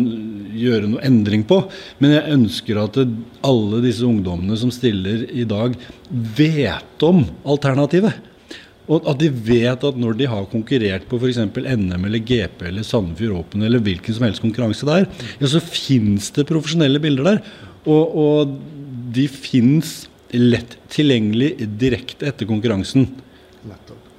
gjøre 0.56 0.94
noe 0.94 1.04
endring 1.04 1.44
på. 1.48 1.60
Men 2.00 2.16
jeg 2.16 2.38
ønsker 2.38 2.80
at 2.86 3.02
alle 3.44 3.82
disse 3.84 4.06
ungdommene 4.08 4.56
som 4.60 4.72
stiller 4.72 5.26
i 5.28 5.44
dag, 5.50 5.76
vet 6.38 7.04
om 7.04 7.26
alternativet. 7.44 8.32
Og 8.92 9.06
at 9.08 9.20
de 9.20 9.30
vet 9.32 9.84
at 9.88 10.00
når 10.00 10.18
de 10.20 10.28
har 10.28 10.48
konkurrert 10.52 11.06
på 11.08 11.20
f.eks. 11.20 11.40
NM 11.56 12.08
eller 12.08 12.24
GP 12.24 12.66
eller 12.68 12.88
Sandefjord 12.88 13.44
Open 13.44 13.64
eller 13.64 13.84
hvilken 13.84 14.16
som 14.16 14.28
helst 14.28 14.44
konkurranse 14.44 14.88
der, 14.88 15.08
ja, 15.40 15.52
så 15.52 15.64
fins 15.64 16.32
det 16.36 16.48
profesjonelle 16.50 17.00
bilder 17.04 17.30
der. 17.32 17.44
Og, 17.84 18.18
og 18.24 18.58
de 19.16 19.28
fins 19.32 20.04
lett 20.34 20.78
tilgjengelig 20.94 21.56
direkte 21.80 22.30
etter 22.32 22.50
konkurransen. 22.50 23.08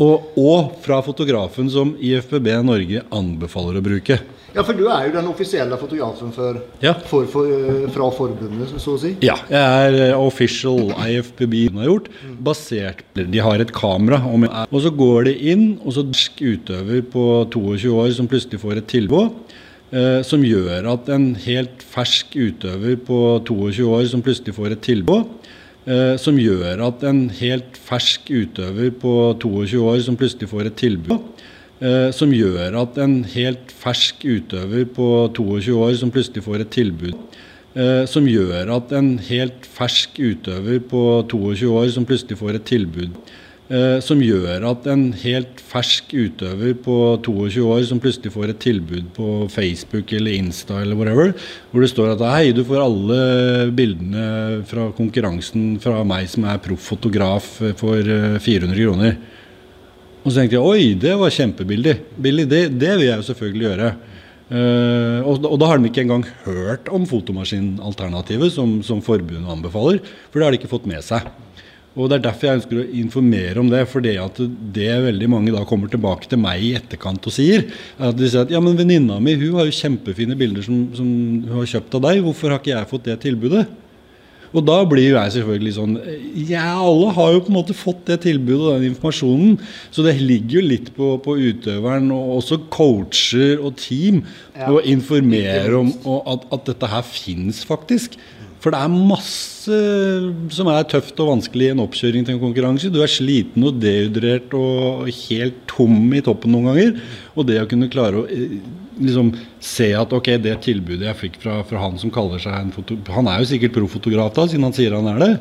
Og, 0.03 0.33
og, 0.41 0.73
fra 0.83 0.99
fotografen 1.05 1.69
som 1.71 1.93
IFBB 2.03 2.49
Norge 2.67 3.05
anbefaler 3.15 3.79
å 3.79 3.85
bruke. 3.85 4.17
Ja, 4.55 4.63
for 4.63 4.79
du 4.79 4.85
er 4.87 5.09
jo 5.09 5.15
den 5.17 5.29
offisielle 5.31 5.77
fotografen 5.79 6.31
for, 6.35 6.61
ja. 6.83 6.93
for, 7.11 7.27
for, 7.31 7.49
fra 7.95 8.09
forbundet, 8.15 8.77
så 8.79 8.95
å 8.95 9.01
si? 9.03 9.13
Ja, 9.27 9.35
jeg 9.51 9.89
er 9.89 9.99
eh, 10.13 10.15
official 10.15 10.93
IFBB 10.95 11.57
har 11.75 11.89
gjort, 11.89 12.11
basert 12.47 13.03
De 13.19 13.43
har 13.43 13.63
et 13.63 13.75
kamera, 13.75 14.21
og 14.69 14.79
så 14.83 14.95
går 14.95 15.29
det 15.31 15.35
inn, 15.51 15.67
og 15.83 15.97
så 15.97 16.07
utøver 16.07 17.03
på 17.11 17.27
22 17.51 17.95
år 17.99 18.15
som 18.15 18.31
plutselig 18.31 18.63
får 18.63 18.79
et 18.83 18.91
tilbud. 18.95 19.59
Eh, 19.95 20.21
som 20.27 20.43
gjør 20.43 20.89
at 20.91 21.11
en 21.13 21.29
helt 21.45 21.83
fersk 21.87 22.33
utøver 22.35 22.97
på 23.07 23.19
22 23.47 23.85
år 23.95 24.07
som 24.11 24.23
plutselig 24.25 24.55
får 24.57 24.75
et 24.75 24.83
tilbud, 24.83 25.29
eh, 25.29 25.64
som 26.17 26.39
gjør 26.41 26.81
at 26.87 27.03
en 27.05 27.27
helt 27.37 27.77
fersk 27.77 28.31
utøver 28.33 28.89
på 28.97 29.11
22 29.43 29.83
år 29.85 29.99
som 30.07 30.17
plutselig 30.17 30.49
får 30.49 30.71
et 30.71 30.79
tilbud, 30.81 31.19
eh, 31.85 32.11
som 32.15 32.33
gjør 32.33 32.79
at 32.83 32.99
en 33.05 33.19
helt 33.35 33.73
fersk 33.83 34.25
utøver 34.25 34.87
på 34.97 35.09
22 35.37 35.77
år 35.77 35.95
som 36.01 36.13
plutselig 36.15 36.45
får 36.47 36.65
et 36.65 36.73
tilbud, 36.73 37.15
eh, 37.77 38.05
som 38.09 38.29
gjør 38.29 38.73
at 38.77 38.93
en 38.97 39.19
helt 39.29 39.69
fersk 39.77 40.19
utøver 40.19 40.81
på 40.91 41.03
22 41.29 41.73
år 41.73 41.89
som 41.93 42.07
plutselig 42.09 42.39
får 42.41 42.61
et 42.61 42.65
tilbud, 42.65 43.11
eh, 43.11 43.44
som 44.05 44.21
gjør 44.21 44.67
at 44.69 44.85
en 44.93 45.07
helt 45.23 45.61
fersk 45.65 46.11
utøver 46.13 46.75
på 46.85 46.97
22 47.25 47.63
år 47.65 47.87
som 47.89 48.01
plutselig 48.03 48.35
får 48.35 48.51
et 48.53 48.59
tilbud 48.61 49.07
på 49.17 49.29
Facebook 49.49 50.13
eller 50.13 50.37
Insta 50.37 50.83
eller 50.83 50.99
whatever, 50.99 51.33
hvor 51.71 51.81
det 51.81 51.89
står 51.89 52.13
at 52.13 52.25
hei, 52.29 52.51
du 52.53 52.61
får 52.69 52.83
alle 52.85 53.21
bildene 53.73 54.27
fra 54.69 54.91
konkurransen 54.99 55.79
fra 55.81 56.03
meg 56.05 56.29
som 56.29 56.45
er 56.45 56.61
proff-fotograf 56.61 57.49
for 57.81 58.13
400 58.45 58.77
kroner. 58.77 59.17
Og 60.25 60.33
så 60.33 60.41
tenkte 60.41 60.57
jeg 60.57 60.65
oi, 60.65 60.97
det 60.97 61.13
var 61.21 61.33
kjempebillig. 61.33 61.95
Billig, 62.17 62.47
det, 62.49 62.63
det 62.81 62.93
vil 62.97 63.09
jeg 63.11 63.21
jo 63.21 63.27
selvfølgelig 63.29 63.67
gjøre. 63.67 63.89
Uh, 64.45 65.25
og, 65.25 65.45
og, 65.49 65.57
da 65.61 65.69
har 65.71 65.81
de 65.81 65.89
ikke 65.89 66.03
engang 66.05 66.25
hørt 66.45 66.89
om 66.93 67.07
fotomaskinalternativet 67.09 68.53
som, 68.53 68.79
som 68.85 69.01
forbundet 69.05 69.49
anbefaler, 69.51 70.01
for 70.29 70.41
det 70.41 70.47
har 70.47 70.55
de 70.55 70.61
ikke 70.61 70.73
fått 70.73 70.89
med 70.89 71.05
seg. 71.05 71.29
Og 71.95 72.11
Det 72.11 72.17
er 72.17 72.25
derfor 72.25 72.49
jeg 72.49 72.59
ønsker 72.59 72.81
å 72.81 72.89
informere 73.01 73.61
om 73.63 73.69
det. 73.71 73.85
For 73.91 74.03
det 74.03 74.17
at 74.19 74.41
det 74.75 74.91
veldig 75.07 75.29
mange 75.31 75.55
da 75.55 75.63
kommer 75.69 75.91
tilbake 75.91 76.27
til 76.31 76.41
meg 76.43 76.65
i 76.65 76.75
etterkant 76.79 77.31
og 77.31 77.37
sier, 77.37 77.69
at 77.99 78.19
de 78.19 78.27
sier 78.27 78.43
at 78.43 78.53
ja, 78.55 78.63
men 78.65 78.79
venninna 78.79 79.21
mi 79.23 79.37
hun 79.39 79.61
har 79.61 79.71
jo 79.71 79.79
kjempefine 79.79 80.37
bilder 80.39 80.67
som, 80.67 80.89
som 80.97 81.07
hun 81.47 81.57
har 81.61 81.71
kjøpt 81.77 81.95
av 81.99 82.07
deg, 82.09 82.25
hvorfor 82.27 82.51
har 82.51 82.63
ikke 82.63 82.75
jeg 82.75 82.91
fått 82.91 83.11
det 83.11 83.19
tilbudet? 83.23 83.67
Og 84.55 84.63
da 84.63 84.77
blir 84.87 85.09
jo 85.09 85.17
jeg 85.17 85.35
selvfølgelig 85.37 85.73
sånn 85.77 85.95
Ja, 86.47 86.77
alle 86.79 87.11
har 87.17 87.33
jo 87.35 87.43
på 87.45 87.51
en 87.51 87.57
måte 87.57 87.77
fått 87.77 88.05
det 88.11 88.21
tilbudet 88.25 88.61
og 88.63 88.77
den 88.77 88.93
informasjonen. 88.93 89.57
Så 89.95 90.05
det 90.07 90.15
ligger 90.23 90.61
jo 90.61 90.69
litt 90.69 90.93
på, 90.97 91.11
på 91.25 91.37
utøveren 91.41 92.13
og 92.15 92.37
også 92.39 92.61
coacher 92.75 93.59
og 93.59 93.75
team 93.83 94.23
ja. 94.55 94.71
å 94.71 94.79
informere 94.87 95.75
om 95.81 95.91
at, 96.23 96.47
at, 96.55 96.71
dette 96.71 96.91
her 96.95 97.05
finnes 97.07 97.65
faktisk. 97.67 98.19
For 98.65 98.73
det 98.73 98.81
er 98.81 98.93
masse 98.93 99.81
som 100.57 100.69
er 100.73 100.87
tøft 100.89 101.19
og 101.21 101.35
vanskelig 101.35 101.67
i 101.67 101.73
en 101.75 101.83
oppkjøring 101.85 102.25
til 102.25 102.39
en 102.39 102.41
konkurranse. 102.41 102.89
Du 102.89 103.03
er 103.05 103.11
sliten 103.13 103.67
og 103.69 103.77
dehydrert 103.77 104.55
og 104.57 105.11
helt 105.19 105.59
tom 105.69 105.99
i 106.17 106.23
toppen 106.25 106.55
noen 106.55 106.71
ganger. 106.71 106.95
Og 107.37 107.45
det 107.51 107.59
å 107.61 107.67
kunne 107.69 107.91
klare 107.93 108.23
å 108.23 108.25
eh, 108.25 108.55
liksom 109.05 109.35
se 109.61 109.91
at 109.99 110.15
ok, 110.17 110.31
det 110.41 110.55
tilbudet 110.65 111.11
jeg 111.11 111.21
fikk 111.21 111.37
fra, 111.43 111.59
fra 111.69 111.83
han 111.83 112.01
som 112.01 112.13
kaller 112.15 112.41
seg 112.41 112.57
en 112.57 112.73
foto... 112.73 112.97
Han 113.13 113.29
er 113.29 113.43
jo 113.43 113.51
sikkert 113.53 113.77
proffotograf 113.77 114.33
da, 114.39 114.47
siden 114.49 114.65
han 114.65 114.77
sier 114.77 114.97
han 114.97 115.11
er 115.13 115.21
det. 115.21 115.33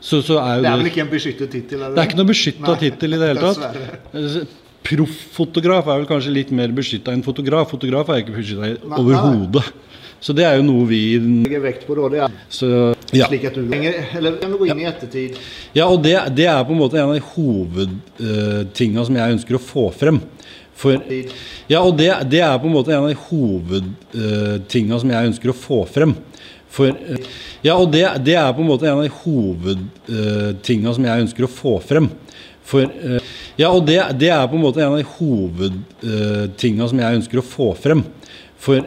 Så, 0.00 0.18
så 0.26 0.40
er 0.42 0.64
det 0.64 0.72
er 0.72 0.80
vel 0.80 0.90
ikke 0.90 1.04
en 1.04 1.12
beskyttet 1.12 1.54
tittel? 1.54 1.84
Det 1.86 2.02
er 2.02 2.10
ikke 2.10 2.18
noe 2.18 2.32
beskytta 2.32 2.74
tittel 2.82 3.14
i 3.14 3.20
det 3.20 3.30
hele 3.30 3.52
tatt. 3.54 4.56
Profffotograf 4.90 5.86
er 5.86 6.02
vel 6.02 6.08
kanskje 6.08 6.34
litt 6.34 6.50
mer 6.56 6.74
beskytta 6.74 7.14
enn 7.14 7.22
fotograf. 7.22 7.70
Fotograf 7.70 8.10
er 8.10 8.24
ikke 8.24 8.34
beskytta 8.40 8.98
overhodet. 8.98 9.68
Så 10.20 10.34
det 10.36 10.44
er 10.44 10.58
jo 10.58 10.64
noe 10.66 10.84
vi 10.88 11.00
Legger 11.18 11.62
vekt 11.64 11.86
på 11.88 11.96
da, 11.96 12.08
det 12.12 12.20
er 12.26 12.34
så, 12.52 12.68
ja. 13.16 13.26
slik 13.30 13.46
at 13.48 13.56
du 13.56 13.62
Eller 13.72 14.36
kan 14.40 14.52
gå 14.52 14.68
inn 14.68 14.82
i 14.82 14.88
ettertid? 14.88 15.38
Ja, 15.72 15.86
og 15.88 16.02
det, 16.04 16.16
det, 16.36 16.46
er 16.50 16.60
på 16.66 16.74
en 16.74 16.82
måte 16.82 17.00
en 17.00 17.08
av 17.08 17.16
de 17.16 17.24
hovedtinga 17.32 19.00
uh, 19.00 19.06
som 19.08 19.16
jeg 19.16 19.36
ønsker 19.38 19.56
å 19.56 19.62
få 19.64 19.88
frem. 19.96 20.20
For, 20.80 20.96
ja, 21.68 21.80
og 21.82 21.96
det, 21.98 22.08
det, 22.32 22.40
er 22.40 22.56
på 22.60 22.68
en 22.68 22.72
måte 22.76 22.92
en 22.94 23.04
av 23.04 23.10
de 23.10 23.18
hovedtinga 23.26 24.96
uh, 24.96 25.00
som 25.02 25.12
jeg 25.12 25.30
ønsker 25.32 25.52
å 25.52 25.56
få 25.56 25.80
frem. 25.88 26.14
For, 26.70 26.92
uh, 26.92 27.32
ja, 27.64 27.74
og 27.76 27.90
det, 27.92 28.06
det, 28.24 28.36
er 28.40 28.52
på 28.56 28.62
en 28.64 28.70
måte 28.70 28.88
en 28.88 29.00
av 29.00 29.04
de 29.04 29.16
hovedtinga 29.24 30.94
som 30.96 31.08
jeg 31.08 31.26
ønsker 31.26 31.48
å 31.48 31.52
få 31.52 31.74
frem. 31.84 32.12
For, 32.70 32.86
ja, 33.58 33.72
og 33.72 33.82
det, 33.88 33.98
det, 34.20 34.28
er 34.30 34.44
på 34.46 34.54
en 34.54 34.62
måte 34.62 34.84
en 34.84 34.92
av 34.92 35.00
de 35.00 35.08
hovedtinga 35.16 36.86
som 36.92 37.00
jeg 37.02 37.18
ønsker 37.18 37.40
å 37.40 37.48
få 37.56 37.72
frem. 37.74 38.04
For, 38.60 38.84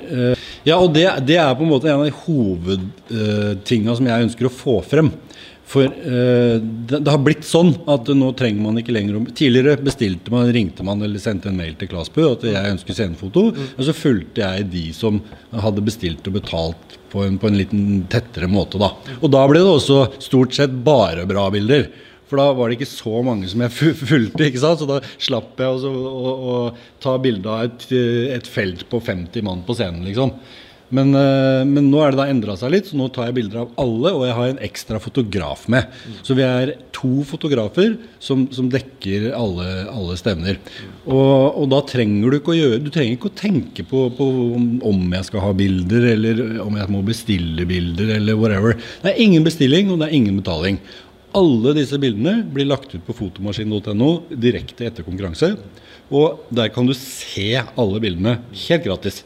ja, 0.63 0.77
og 0.79 0.93
det, 0.95 1.07
det, 1.27 1.37
er 1.41 1.55
på 1.57 1.65
en 1.65 1.73
måte 1.73 1.91
en 1.91 2.01
av 2.01 2.07
de 2.07 2.15
hovedtinga 2.23 3.95
som 3.97 4.09
jeg 4.09 4.27
ønsker 4.29 4.49
å 4.49 4.53
få 4.53 4.79
frem. 4.85 5.11
For 5.73 5.87
uh, 5.87 6.57
det, 6.59 6.99
det, 6.99 7.09
har 7.09 7.21
blitt 7.23 7.45
sånn 7.47 7.71
at 7.89 8.09
nå 8.13 8.33
trenger 8.37 8.65
man 8.65 8.77
ikke 8.81 8.93
lenger 8.93 9.15
å 9.17 9.21
Tidligere 9.31 9.79
bestilte 9.81 10.33
man, 10.33 10.51
ringte 10.53 10.85
man 10.85 11.01
eller 11.01 11.21
sendte 11.23 11.49
en 11.49 11.57
mail 11.57 11.77
til 11.79 11.89
Klasbø 11.89 12.33
at 12.33 12.43
jeg 12.45 12.73
ønsker 12.75 12.97
scenefoto. 12.97 13.47
Mm. 13.55 13.69
Og 13.77 13.87
så 13.87 13.95
fulgte 13.97 14.43
jeg 14.43 14.67
de 14.73 14.85
som 14.95 15.21
hadde 15.63 15.85
bestilt 15.85 16.27
og 16.29 16.37
betalt 16.37 16.97
på 17.13 17.23
en, 17.25 17.37
på 17.41 17.49
en 17.49 17.57
liten 17.57 18.03
tettere 18.11 18.49
måte. 18.51 18.81
Da. 18.81 18.91
Og 19.21 19.31
da 19.33 19.43
ble 19.49 19.61
det 19.63 19.71
også 19.71 20.03
stort 20.23 20.55
sett 20.57 20.73
bare 20.85 21.27
bra 21.29 21.47
bilder. 21.53 21.87
For 22.33 22.41
da 22.41 22.49
var 22.57 22.71
det 22.71 22.79
ikke 22.79 22.89
så 22.89 23.19
mange 23.21 23.45
som 23.51 23.61
jeg 23.61 23.93
fulgte. 24.09 24.47
ikke 24.47 24.63
sant? 24.63 24.81
Så 24.81 24.89
da 24.89 24.97
slapp 25.21 25.61
jeg 25.61 25.85
å, 25.85 25.93
å, 25.93 26.33
å 26.33 26.57
ta 27.03 27.13
bilde 27.21 27.45
av 27.45 27.67
et, 27.69 27.85
et, 28.33 28.49
felt 28.49 28.87
på 28.89 28.97
50 29.05 29.45
mann 29.45 29.61
på 29.67 29.77
scenen, 29.77 30.01
liksom. 30.07 30.33
Men, 30.93 31.13
eh, 31.17 31.63
men, 31.65 31.87
nå 31.89 32.01
er 32.03 32.13
det 32.13 32.19
da 32.19 32.25
endra 32.29 32.55
seg 32.59 32.73
litt, 32.73 32.89
så 32.89 32.97
nå 32.97 33.07
tar 33.13 33.29
jeg 33.29 33.37
bilder 33.39 33.63
av 33.63 33.77
alle, 33.81 34.11
og 34.13 34.25
jeg 34.27 34.35
har 34.37 34.49
en 34.51 34.59
ekstra 34.65 34.99
fotograf 35.01 35.63
med. 35.71 35.93
Så 36.25 36.35
vi 36.37 36.45
er 36.45 36.75
to 36.93 37.23
fotografer 37.25 37.95
som, 38.21 38.45
som 38.53 38.67
dekker 38.71 39.31
alle, 39.37 39.67
alle 39.89 40.17
stevner. 40.19 40.59
Og, 41.05 41.57
og, 41.61 41.65
da 41.73 41.81
trenger 41.89 42.29
du 42.29 42.37
ikke 42.37 42.53
å 42.53 42.55
gjøre 42.55 42.81
Du 42.85 42.91
trenger 42.93 43.17
ikke 43.17 43.31
å 43.31 43.35
tenke 43.35 43.85
på, 43.87 44.05
på, 44.15 44.27
om 44.85 45.01
jeg 45.17 45.29
skal 45.29 45.45
ha 45.47 45.53
bilder, 45.57 46.09
eller 46.13 46.43
om 46.65 46.77
jeg 46.77 46.93
må 46.93 47.01
bestille 47.05 47.65
bilder, 47.69 48.13
eller 48.19 48.37
whatever. 48.37 48.77
Det 49.01 49.13
er 49.13 49.23
ingen 49.25 49.45
bestilling, 49.45 49.89
og 49.93 50.01
det 50.01 50.11
er 50.11 50.19
ingen 50.19 50.37
betaling. 50.43 50.81
Alle 51.33 51.73
disse 51.77 51.97
bildene 52.01 52.43
blir 52.53 52.69
lagt 52.69 52.93
ut 52.93 53.03
på 53.07 53.15
fotomaskin.no 53.17 54.09
direkte 54.29 54.87
etter 54.89 55.05
konkurranse. 55.05 55.55
Og 56.13 56.45
der 56.53 56.69
kan 56.73 56.85
du 56.85 56.93
se 56.97 57.55
alle 57.57 58.01
bildene 58.03 58.37
helt 58.67 58.85
gratis. 58.85 59.23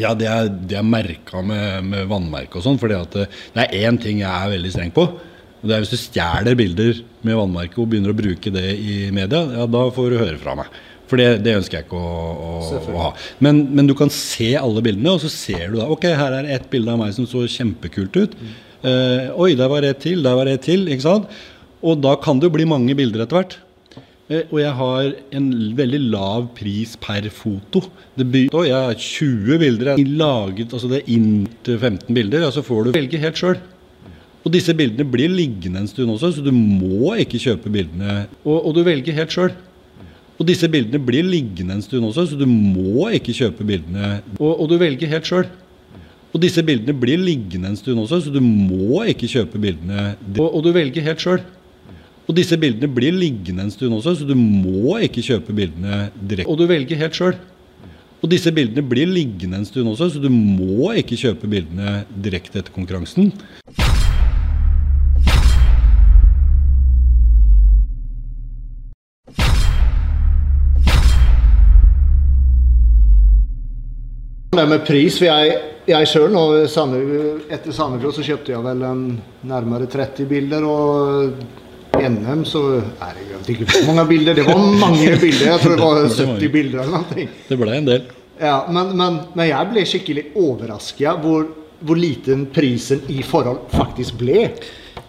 Ja, 0.00 0.14
det 0.16 0.28
er, 0.28 0.48
det 0.48 0.78
er 0.80 0.86
merka 0.86 1.42
med, 1.44 1.84
med 1.88 2.08
vannmerke 2.08 2.60
og 2.60 2.64
sånn. 2.64 2.78
For 2.80 2.92
det 2.92 3.26
er 3.60 3.76
én 3.84 4.00
ting 4.00 4.22
jeg 4.22 4.30
er 4.30 4.54
veldig 4.54 4.72
streng 4.72 4.94
på. 4.94 5.06
Det 5.62 5.76
er 5.76 5.84
Hvis 5.84 5.92
du 5.92 6.00
stjeler 6.00 6.56
bilder 6.58 7.02
med 7.22 7.38
vannmerke 7.38 7.78
og 7.78 7.92
begynner 7.92 8.12
å 8.12 8.18
bruke 8.18 8.50
det 8.50 8.72
i 8.82 8.96
media, 9.14 9.44
ja, 9.60 9.68
da 9.70 9.84
får 9.94 10.10
du 10.10 10.18
høre 10.18 10.40
fra 10.42 10.56
meg. 10.58 10.80
For 11.10 11.20
det, 11.20 11.42
det 11.44 11.58
ønsker 11.58 11.78
jeg 11.78 11.86
ikke 11.86 12.00
å, 12.00 12.32
å, 12.32 12.80
å 12.80 13.00
ha. 13.04 13.10
Men, 13.44 13.66
men, 13.76 13.86
du 13.88 13.94
kan 13.96 14.10
se 14.12 14.54
alle 14.56 14.82
bildene, 14.84 15.12
og 15.12 15.20
så 15.20 15.28
ser 15.28 15.66
du 15.68 15.76
da 15.76 15.90
Ok, 15.92 16.06
her 16.08 16.38
er 16.38 16.48
ett 16.54 16.70
bilde 16.72 16.94
av 16.94 17.02
meg 17.02 17.12
som 17.14 17.28
så 17.28 17.44
kjempekult 17.44 18.16
ut. 18.16 18.36
Mm. 18.38 18.54
Uh, 18.82 19.30
oi, 19.38 19.52
der 19.58 19.70
var 19.70 19.86
et 19.86 20.00
til, 20.02 20.22
der 20.24 20.34
var 20.38 20.50
et 20.50 20.64
til. 20.66 20.88
ikke 20.90 21.04
sant? 21.04 21.30
Og 21.82 22.00
da 22.02 22.16
kan 22.22 22.38
det 22.38 22.50
jo 22.50 22.56
bli 22.56 22.66
mange 22.68 22.94
bilder 22.98 23.24
etter 23.24 23.38
hvert. 23.40 23.58
Eh, 24.32 24.46
og 24.48 24.60
jeg 24.62 24.72
har 24.78 25.08
en 25.34 25.48
veldig 25.76 26.00
lav 26.12 26.46
pris 26.56 26.94
per 27.00 27.26
foto. 27.34 27.82
By- 28.16 28.48
jeg 28.48 28.72
har 28.72 28.94
20 28.94 29.58
bilder. 29.58 29.92
Jeg 29.92 30.06
har 30.06 30.16
laget, 30.22 30.72
altså 30.72 30.88
det 30.88 31.02
er 31.02 31.12
inntil 31.16 31.78
15 31.78 32.14
bilder. 32.14 32.46
og 32.46 32.52
så 32.52 32.62
får 32.62 32.84
du 32.84 32.92
velge 32.92 33.18
helt 33.18 33.36
sjøl. 33.36 33.58
Og 34.42 34.50
disse 34.52 34.74
bildene 34.74 35.06
blir 35.06 35.30
liggende 35.30 35.78
en 35.78 35.86
stund 35.86 36.10
også, 36.10 36.32
så 36.36 36.42
du 36.42 36.50
må 36.50 37.14
ikke 37.14 37.38
kjøpe 37.38 37.70
bildene. 37.70 38.26
Og, 38.44 38.66
og 38.66 38.74
du 38.74 38.82
velger 38.82 39.14
helt 39.14 39.30
sjøl. 39.30 39.52
Og 40.40 40.46
disse 40.48 40.66
bildene 40.66 40.98
blir 40.98 41.22
liggende 41.22 41.76
en 41.76 41.84
stund 41.84 42.08
også, 42.08 42.24
så 42.32 42.38
du 42.38 42.46
må 42.46 43.10
ikke 43.14 43.34
kjøpe 43.36 43.62
bildene. 43.68 44.22
Og, 44.40 44.56
og 44.64 44.70
du 44.72 44.78
velger 44.80 45.12
helt 45.12 45.28
sjøl. 45.28 45.46
Og 46.32 46.40
disse 46.40 46.62
bildene 46.64 46.94
blir 46.96 47.20
liggende 47.20 47.68
en 47.68 47.76
stund 47.76 48.00
også, 48.00 48.22
så 48.24 48.30
du 48.32 48.40
må 48.40 49.02
ikke 49.12 49.28
kjøpe 49.28 49.60
bildene. 49.60 50.14
Og, 50.38 50.46
og 50.48 50.62
du 50.64 50.70
velger 50.72 51.04
helt 51.04 51.20
sjøl. 51.20 51.42
Og 52.24 52.36
disse 52.38 52.56
bildene 52.56 52.88
blir 52.88 53.12
liggende 53.12 53.66
en 53.66 53.72
stund 53.74 53.92
også, 53.98 54.14
så 54.22 54.28
du 54.28 54.32
må 54.38 54.96
ikke 55.04 55.24
kjøpe 55.26 55.52
bildene 55.52 56.06
direkte. 56.16 56.48
Og 56.48 56.56
du 56.56 56.64
velger 56.70 57.00
helt 57.02 57.18
sjøl. 57.18 57.36
Og 58.22 58.30
disse 58.32 58.52
bildene 58.54 58.84
blir 58.86 59.10
liggende 59.10 59.60
en 59.60 59.66
stund 59.68 59.90
også, 59.92 60.08
så 60.14 60.22
du 60.22 60.30
må 60.32 60.94
ikke 60.96 61.18
kjøpe 61.20 61.50
bildene 61.52 62.06
direkte 62.24 62.62
etter 62.62 62.72
konkurransen. 62.72 63.32
Det 74.52 74.68
med 74.68 74.82
pris 74.86 75.18
vil 75.20 75.28
jeg 75.32 75.71
jeg 75.92 76.08
sjøl 76.10 76.36
etter 77.52 77.74
Sandefjord 77.74 78.16
så 78.16 78.24
kjøpte 78.26 78.54
jeg 78.54 78.64
vel 78.64 78.84
en 78.86 79.02
nærmere 79.48 79.88
30 79.90 80.28
bilder. 80.30 80.64
Og 80.66 81.32
NM 81.98 82.44
så 82.48 82.62
er 82.78 83.18
jeg 83.20 83.38
vet 83.38 83.50
ikke 83.54 83.68
hvor 83.68 83.88
mange 83.92 84.08
bilder. 84.10 84.38
Det 84.38 84.46
var 84.46 84.60
mange 84.80 85.16
bilder. 85.20 85.46
Jeg 85.50 85.62
tror 85.62 85.76
det 85.76 85.86
var 85.86 86.02
70 86.08 86.52
bilder 86.56 86.84
eller 86.84 87.02
noe. 87.02 87.26
Det 87.48 87.58
ble 87.60 87.78
en 87.78 87.88
del. 87.88 88.06
Ja, 88.42 88.56
men, 88.72 88.94
men, 88.98 89.18
men 89.36 89.50
jeg 89.50 89.70
ble 89.70 89.84
skikkelig 89.86 90.24
overraska 90.40 91.16
hvor, 91.22 91.44
hvor 91.84 91.98
liten 91.98 92.46
prisen 92.54 93.04
i 93.12 93.20
forhold 93.26 93.68
faktisk 93.74 94.18
ble. 94.22 94.48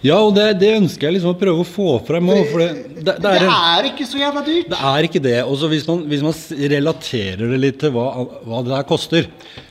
Ja, 0.03 0.17
og 0.19 0.33
det, 0.35 0.49
det 0.59 0.73
ønsker 0.81 1.07
jeg 1.07 1.17
liksom 1.17 1.31
å 1.31 1.39
prøve 1.39 1.63
å 1.63 1.67
få 1.67 1.93
frem 2.03 2.31
òg. 2.33 2.49
Det, 2.59 2.69
det, 3.07 3.15
det, 3.23 3.35
er 3.47 3.87
ikke 3.87 4.07
så 4.07 4.19
jævla 4.19 4.41
dyrt. 4.43 4.71
det 4.73 4.79
er 4.89 5.07
ikke 5.07 5.21
det. 5.23 5.37
Og 5.47 5.55
så 5.61 5.69
hvis, 5.71 5.85
hvis 5.87 6.25
man 6.25 6.35
relaterer 6.73 7.53
det 7.53 7.59
litt 7.61 7.79
til 7.83 7.93
hva, 7.95 8.07
hva 8.43 8.63
det 8.65 8.75
her 8.75 8.89
koster, 8.89 9.29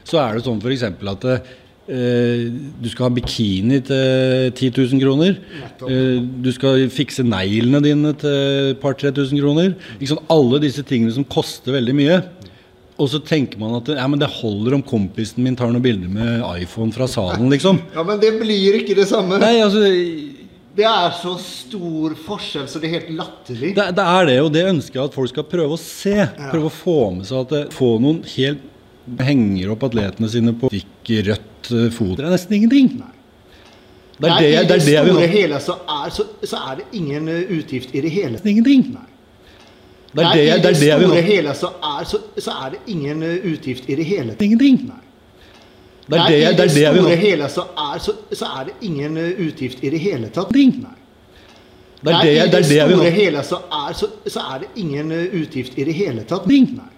så 0.08 0.22
er 0.22 0.38
det 0.38 0.46
sånn 0.46 0.62
f.eks. 0.62 0.86
at 0.88 1.26
eh, 1.28 2.46
du 2.48 2.88
skal 2.88 3.10
ha 3.10 3.12
bikini 3.18 3.82
til 3.84 4.48
10 4.56 4.72
000 4.94 5.04
kroner. 5.04 5.36
Eh, 5.84 6.16
du 6.22 6.48
skal 6.56 6.86
fikse 6.92 7.26
neglene 7.28 7.82
dine 7.84 8.14
til 8.22 8.72
et 8.72 8.80
par-tre 8.80 9.12
tusen 9.12 9.36
kroner. 9.40 9.76
Ikke 9.98 10.14
sant? 10.14 10.24
Alle 10.32 10.62
disse 10.64 10.84
tingene 10.88 11.12
som 11.12 11.28
koster 11.28 11.76
veldig 11.76 11.98
mye. 12.00 12.22
Og 13.00 13.08
så 13.08 13.22
tenker 13.24 13.60
man 13.60 13.78
at 13.78 13.88
ja, 13.94 14.04
men 14.10 14.20
det 14.20 14.28
holder 14.30 14.76
om 14.76 14.82
kompisen 14.84 15.42
min 15.44 15.56
tar 15.58 15.72
noen 15.72 15.84
bilder 15.84 16.10
med 16.12 16.42
iPhone 16.60 16.92
fra 16.94 17.08
salen, 17.10 17.48
liksom. 17.52 17.80
Ja, 17.94 18.04
Men 18.06 18.20
det 18.22 18.34
blir 18.40 18.78
ikke 18.82 18.96
det 18.98 19.08
samme. 19.10 19.40
Nei, 19.42 19.56
altså 19.64 19.80
Det 20.72 20.84
er 20.88 21.14
så 21.16 21.32
stor 21.40 22.14
forskjell, 22.26 22.68
så 22.68 22.80
det 22.80 22.90
er 22.90 22.98
helt 23.00 23.14
latterlig. 23.16 23.72
Det, 23.76 23.88
det 23.96 24.04
er 24.16 24.28
det, 24.28 24.36
og 24.44 24.52
det 24.54 24.66
ønsker 24.74 25.00
jeg 25.00 25.10
at 25.10 25.16
folk 25.16 25.32
skal 25.32 25.48
prøve 25.48 25.78
å 25.78 25.80
se. 25.80 26.18
Prøve 26.52 26.68
å 26.68 26.76
få 26.76 26.98
med 27.16 27.28
seg 27.28 27.42
at 27.46 27.56
det, 27.56 27.64
få 27.76 27.96
noen 28.02 28.22
helt 28.36 28.68
henger 29.18 29.72
opp 29.74 29.88
atletene 29.88 30.28
sine 30.30 30.54
på 30.54 30.70
fikk 30.72 31.10
rødt 31.26 31.72
eh, 31.74 31.88
fot. 31.92 32.14
Det 32.20 32.28
er 32.28 32.36
nesten 32.36 32.58
ingenting. 32.60 32.92
Nei. 33.00 33.10
Det 34.22 34.28
er 34.28 34.34
Nei, 34.34 34.38
det, 34.38 34.50
det, 34.52 34.58
er 34.60 34.68
det 34.68 34.82
store 34.84 35.24
vi... 35.24 35.30
hele 35.32 35.58
så 35.64 35.74
er, 35.82 36.12
så, 36.14 36.26
så 36.46 36.60
er 36.70 36.78
det 36.78 36.84
ingen 37.00 37.26
eh, 37.32 37.56
utgift 37.56 37.96
i 37.96 38.04
det 38.04 38.12
hele. 38.14 38.38
Ingenting. 38.44 38.92
Nei. 38.94 39.08
Det 40.12 40.20
er 40.20 40.26
Nei, 40.26 40.32
det, 40.36 40.42
I 40.42 40.50
det, 40.50 40.62
det 40.62 40.68
er 40.68 40.98
det 40.98 41.06
store 41.06 41.14
ha. 41.16 41.20
hele 41.24 41.54
så 41.56 41.68
er, 41.88 42.04
så, 42.04 42.18
så 42.38 42.50
er 42.64 42.70
det 42.74 42.80
ingen 42.92 43.22
eh, 43.22 43.46
utgift 43.52 43.86
i 43.88 43.94
det 43.96 44.04
hele. 44.04 44.36
Ingenting. 44.40 44.80
Nei. 44.88 44.98
Det 46.06 46.18
er 46.18 46.18
Nei, 46.18 46.26
det, 46.28 46.40
det, 46.40 46.56
det 46.58 46.60
er 46.60 46.66
det 46.66 47.00
store 47.00 47.14
ha. 47.14 47.20
hele 47.22 47.48
så 47.48 47.64
er, 47.86 47.98
så, 47.98 48.12
så 48.32 48.50
er 48.60 48.66
det 48.68 48.74
ingen 48.88 49.16
eh, 49.16 49.46
utgift 49.46 49.80
i 49.80 49.90
det 49.94 50.00
hele 50.04 50.28
tatt. 50.28 50.52
Ingenting. 50.56 50.82
Nei. 50.82 50.98
Det 52.02 52.10
er 52.10 52.16
Nei, 52.16 52.22
det, 52.26 52.32
I 52.32 52.40
det, 52.40 52.50
det 52.52 52.78
er 52.82 52.90
store 52.90 53.04
vi... 53.04 53.16
hele 53.16 53.42
så 53.46 53.60
er, 53.72 53.92
så, 53.94 54.10
så 54.26 54.40
er 54.52 54.58
det 54.64 54.68
ingen 54.84 55.12
eh, 55.12 55.36
utgift 55.42 55.78
i 55.78 55.84
det 55.88 55.94
hele 55.96 56.24
tatt. 56.28 56.50
Ingenting. 56.50 56.76
Nei. 56.76 56.88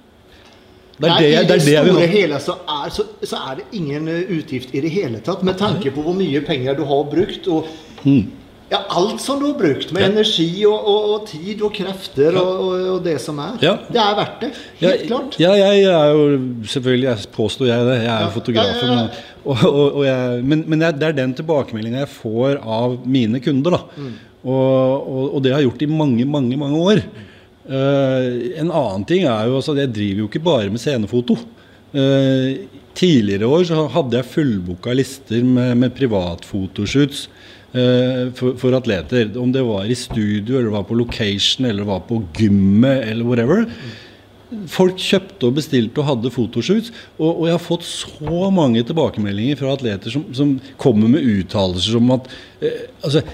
Det 0.94 1.09
er 1.09 1.11
Nei, 1.11 1.23
det, 1.23 1.28
I 1.28 1.37
det, 1.37 1.47
det 1.49 1.75
er 1.78 1.85
store 1.87 2.00
vi... 2.00 2.12
hele 2.18 2.38
så 2.40 2.54
er, 2.78 2.90
så, 2.99 3.06
så 3.23 3.37
er 3.50 3.61
det 3.61 3.64
ingen 3.78 4.09
utgift 4.09 4.75
i 4.75 4.80
det 4.80 4.90
hele 4.90 5.21
tatt, 5.26 5.42
med 5.47 5.59
tanke 5.59 5.90
på 5.94 6.02
hvor 6.02 6.16
mye 6.18 6.40
penger 6.47 6.75
du 6.78 6.85
har 6.90 7.04
brukt. 7.14 7.47
og 7.47 7.71
ja, 8.71 8.80
Alt 8.88 9.21
som 9.21 9.38
du 9.40 9.47
har 9.50 9.59
brukt, 9.59 9.92
med. 9.92 10.02
Ja. 10.02 10.09
energi 10.09 10.49
og, 10.66 10.87
og, 10.88 11.09
og 11.14 11.26
tid 11.28 11.61
og 11.62 11.75
krefter 11.76 12.38
og, 12.40 12.52
og, 12.64 12.87
og 12.94 13.02
det 13.04 13.18
som 13.23 13.38
er. 13.44 13.59
Ja. 13.62 13.75
Det 13.88 14.00
er 14.00 14.16
verdt 14.18 14.40
det. 14.40 14.50
Helt 14.80 15.06
klart. 15.11 15.38
Ja, 15.42 15.52
jeg 15.59 15.85
er 15.90 16.12
jo 16.16 16.25
selvfølgelig 16.73 17.09
jeg 17.11 17.30
påstår 17.37 17.71
jeg 17.71 17.88
det. 17.90 17.97
Jeg 18.02 18.12
er 18.14 18.23
jo 18.25 18.30
Ja. 18.30 18.35
fotografen. 18.38 18.88
Ja, 18.88 18.94
ja, 18.94 19.09
ja. 19.09 19.30
Og, 19.44 19.64
og, 19.68 19.99
og 20.00 20.04
jeg, 20.06 20.44
men 20.49 20.64
men 20.66 20.80
jeg, 20.87 20.97
det 21.00 21.09
er 21.11 21.18
den 21.18 21.35
tilbakemeldinga 21.37 21.99
jeg 22.06 22.12
får 22.16 22.62
av 22.64 22.97
mine 23.04 23.40
kunder. 23.44 23.76
Mm. 24.00 24.14
Og, 24.44 25.37
det 25.44 25.52
har 25.52 25.61
jeg 25.62 25.71
gjort 25.71 25.85
i 25.87 25.90
mange, 25.90 26.25
mange 26.28 26.56
mange 26.61 26.80
år. 26.80 27.02
Uh, 27.64 28.59
en 28.61 28.68
annen 28.68 29.04
ting 29.09 29.23
er 29.25 29.47
jo 29.49 29.54
altså, 29.56 29.73
Jeg 29.78 29.88
driver 29.97 30.18
jo 30.21 30.26
ikke 30.28 30.42
bare 30.44 30.73
med 30.73 30.83
scenefoto. 30.83 31.38
Uh, 31.94 32.64
tidligere 32.94 33.49
år 33.49 33.64
så 33.68 33.87
hadde 33.92 34.18
jeg 34.21 34.28
fullbooka 34.35 34.92
lister 34.94 35.44
med, 35.44 35.73
med 35.80 35.94
privatfotoshoots 35.97 37.28
for, 37.74 38.54
for 38.60 38.76
atleter. 38.78 39.32
Om 39.40 39.50
det 39.54 39.64
var 39.66 39.88
i 39.90 39.96
studio, 39.98 40.54
eller 40.54 40.68
det 40.68 40.74
var 40.76 40.84
på 40.87 40.98
location, 40.98 41.66
eller 41.66 41.82
det 41.82 41.88
var 41.88 42.04
på 42.06 42.20
gymmet, 42.38 43.08
eller 43.10 43.26
whatever. 43.26 43.64
Folk 44.70 45.00
kjøpte 45.00 45.48
og 45.48 45.56
bestilte 45.56 46.02
og 46.02 46.08
hadde 46.08 46.32
fotoshoots. 46.34 46.92
Og, 47.18 47.30
og 47.30 47.46
jeg 47.48 47.56
har 47.56 47.64
fått 47.64 47.87
så 47.88 48.50
mange 48.54 48.84
tilbakemeldinger 48.87 49.58
fra 49.60 49.72
atleter 49.74 50.14
som, 50.14 50.26
som 50.37 50.54
kommer 50.80 51.10
med 51.10 51.26
uttalelser 51.26 51.96
som 51.98 52.14
at 52.14 52.30
eh, 52.60 52.87
altså, 53.02 53.24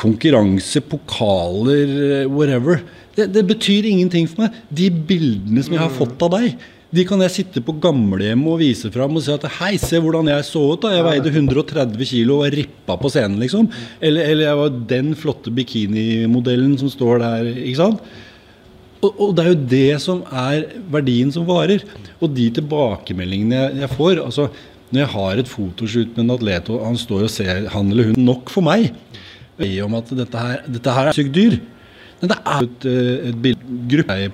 Konkurranse, 0.00 0.80
pokaler, 0.86 1.90
eh, 2.22 2.28
whatever. 2.30 2.80
Det, 3.16 3.26
det 3.34 3.42
betyr 3.48 3.88
ingenting 3.90 4.28
for 4.30 4.46
meg. 4.46 4.60
De 4.72 4.86
bildene 4.90 5.64
som 5.66 5.74
jeg 5.76 5.82
har 5.82 5.92
fått 5.92 6.22
av 6.24 6.38
deg, 6.38 6.54
de 6.90 7.04
kan 7.06 7.20
jeg 7.22 7.34
sitte 7.34 7.60
på 7.62 7.76
gamlehjemmet 7.82 8.50
og 8.50 8.58
vise 8.62 8.90
fram 8.90 9.14
og 9.14 9.22
si 9.22 9.30
at 9.30 9.44
hei, 9.60 9.76
se 9.78 10.00
hvordan 10.02 10.30
jeg 10.32 10.46
så 10.48 10.62
ut. 10.72 10.80
da, 10.82 10.90
Jeg 10.96 11.06
veide 11.06 11.30
130 11.30 11.94
kg 12.02 12.32
og 12.34 12.42
var 12.42 12.56
rippa 12.58 12.96
på 12.98 13.12
scenen, 13.14 13.38
liksom. 13.42 13.68
Eller, 14.02 14.26
eller 14.32 14.48
jeg 14.48 14.58
var 14.58 14.80
den 14.94 15.12
flotte 15.18 15.54
bikinimodellen 15.54 16.74
som 16.80 16.90
står 16.90 17.22
der. 17.22 17.52
ikke 17.52 17.78
sant? 17.78 18.02
Og, 19.00 19.14
og 19.14 19.30
det 19.36 19.44
er 19.44 19.52
jo 19.52 19.60
det 19.70 20.00
som 20.02 20.24
er 20.26 20.66
verdien 20.92 21.30
som 21.32 21.46
varer. 21.48 21.86
Og 22.18 22.34
de 22.34 22.50
tilbakemeldingene 22.58 23.62
jeg, 23.62 23.80
jeg 23.84 23.94
får 23.94 24.24
altså 24.26 24.50
Når 24.90 25.04
jeg 25.04 25.10
har 25.14 25.38
et 25.38 25.48
fotoshoot 25.48 26.16
med 26.16 26.24
en 26.24 26.34
atlet, 26.34 26.68
og 26.74 26.82
han 26.82 26.96
står 26.98 27.28
og 27.28 27.30
ser 27.30 27.68
han 27.70 27.92
eller 27.92 28.08
hun 28.10 28.24
nok 28.26 28.50
for 28.50 28.66
meg 28.66 28.90
om 29.84 29.94
at 29.94 30.08
dette 30.16 30.40
her, 30.40 30.62
dette 30.66 30.94
her 30.96 31.10
er 31.10 31.14
sykt 31.14 31.34
dyr. 31.36 31.60
Men 32.20 32.28
det 32.28 32.36
er 32.44 32.64
et, 32.66 32.84
eh, 32.84 33.28
et 33.30 33.42
bilde. 33.42 33.60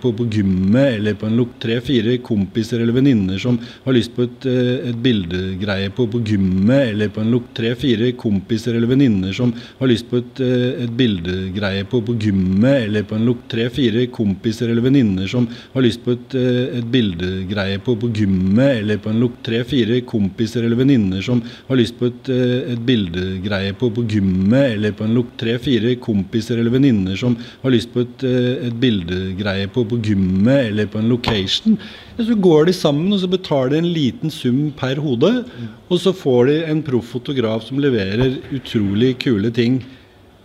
På, 0.01 0.11
på 0.13 0.27
gymmet 0.31 0.97
eller 0.97 1.15
på 1.19 1.27
en 1.27 1.39
tre-fire 1.61 2.17
kompiser 2.25 2.81
eller 2.83 2.93
venninner 2.93 3.39
som 3.41 3.57
har 3.85 3.95
lyst 3.97 4.15
på 4.15 4.27
et, 4.27 4.47
eh, 4.47 4.91
et 4.91 4.99
bildegreie 5.03 5.91
på, 5.95 6.07
på 6.13 6.21
gymmet 6.27 6.93
eller 6.93 7.09
på 7.09 7.23
en 7.23 7.33
tre-fire 7.57 8.13
kompiser 8.19 8.77
eller 8.77 8.91
venninner 8.91 9.33
som 9.33 9.53
har 9.81 9.89
lyst 9.89 10.11
på 10.11 10.21
et, 10.21 10.41
eh, 10.45 10.85
et 10.85 10.93
bildegreie 10.99 11.85
på, 11.89 12.03
på 12.05 12.17
gymmet 12.21 12.87
eller 12.87 13.07
på 13.09 13.17
en 13.17 13.35
tre-fire 13.49 14.07
kompiser 14.13 14.71
eller 14.71 14.83
venninner 14.85 15.27
som 15.27 15.49
har 15.75 15.87
lyst 15.87 16.05
på 16.05 16.15
et, 16.15 16.37
et 16.37 16.91
bildegreie 16.93 17.79
på, 17.81 17.97
på 18.01 18.13
gymmet 18.13 18.83
eller 18.83 19.01
på 19.03 19.11
en 19.11 19.25
tre-fire 19.47 20.01
kompiser 20.07 20.67
eller 20.67 20.83
venninner 20.83 21.23
som 21.25 21.43
har 21.69 21.81
lyst 21.81 21.99
på 21.99 22.11
et, 22.11 22.31
et 22.75 22.87
bildegreie 22.87 23.73
på, 23.79 23.91
på 23.91 24.07
gymmet 24.11 24.77
eller 24.77 24.97
på 24.97 25.07
en 25.07 25.17
tre-fire 25.41 25.97
kompiser 26.03 26.61
eller 26.61 26.77
venninner 26.77 27.17
som 27.17 27.37
har 27.63 27.71
lyst 27.71 27.76
på 27.85 28.01
et, 28.07 28.25
eh, 28.25 28.69
et 28.71 28.79
bildegreie 28.81 29.69
på, 29.69 29.85
på 29.91 29.99
gymmet 30.01 30.71
eller 30.71 30.89
på 30.89 31.03
en 31.03 31.11
location. 31.13 31.77
Ja, 32.17 32.25
så 32.25 32.39
går 32.41 32.71
de 32.71 32.73
sammen 32.73 33.13
og 33.13 33.21
så 33.21 33.29
betaler 33.29 33.75
de 33.75 33.83
en 33.83 33.93
liten 33.93 34.33
sum 34.33 34.73
per 34.79 34.97
hode. 35.05 35.45
Og 35.91 36.01
så 36.01 36.15
får 36.17 36.49
de 36.49 36.57
en 36.73 36.81
proff 36.87 37.13
fotograf 37.13 37.67
som 37.69 37.83
leverer 37.83 38.39
utrolig 38.57 39.19
kule 39.21 39.53
ting 39.53 39.83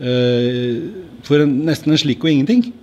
eh, 0.02 0.82
for 1.24 1.46
en, 1.46 1.62
nesten 1.70 1.94
en 1.96 2.02
slikk 2.02 2.26
og 2.26 2.34
ingenting. 2.34 2.74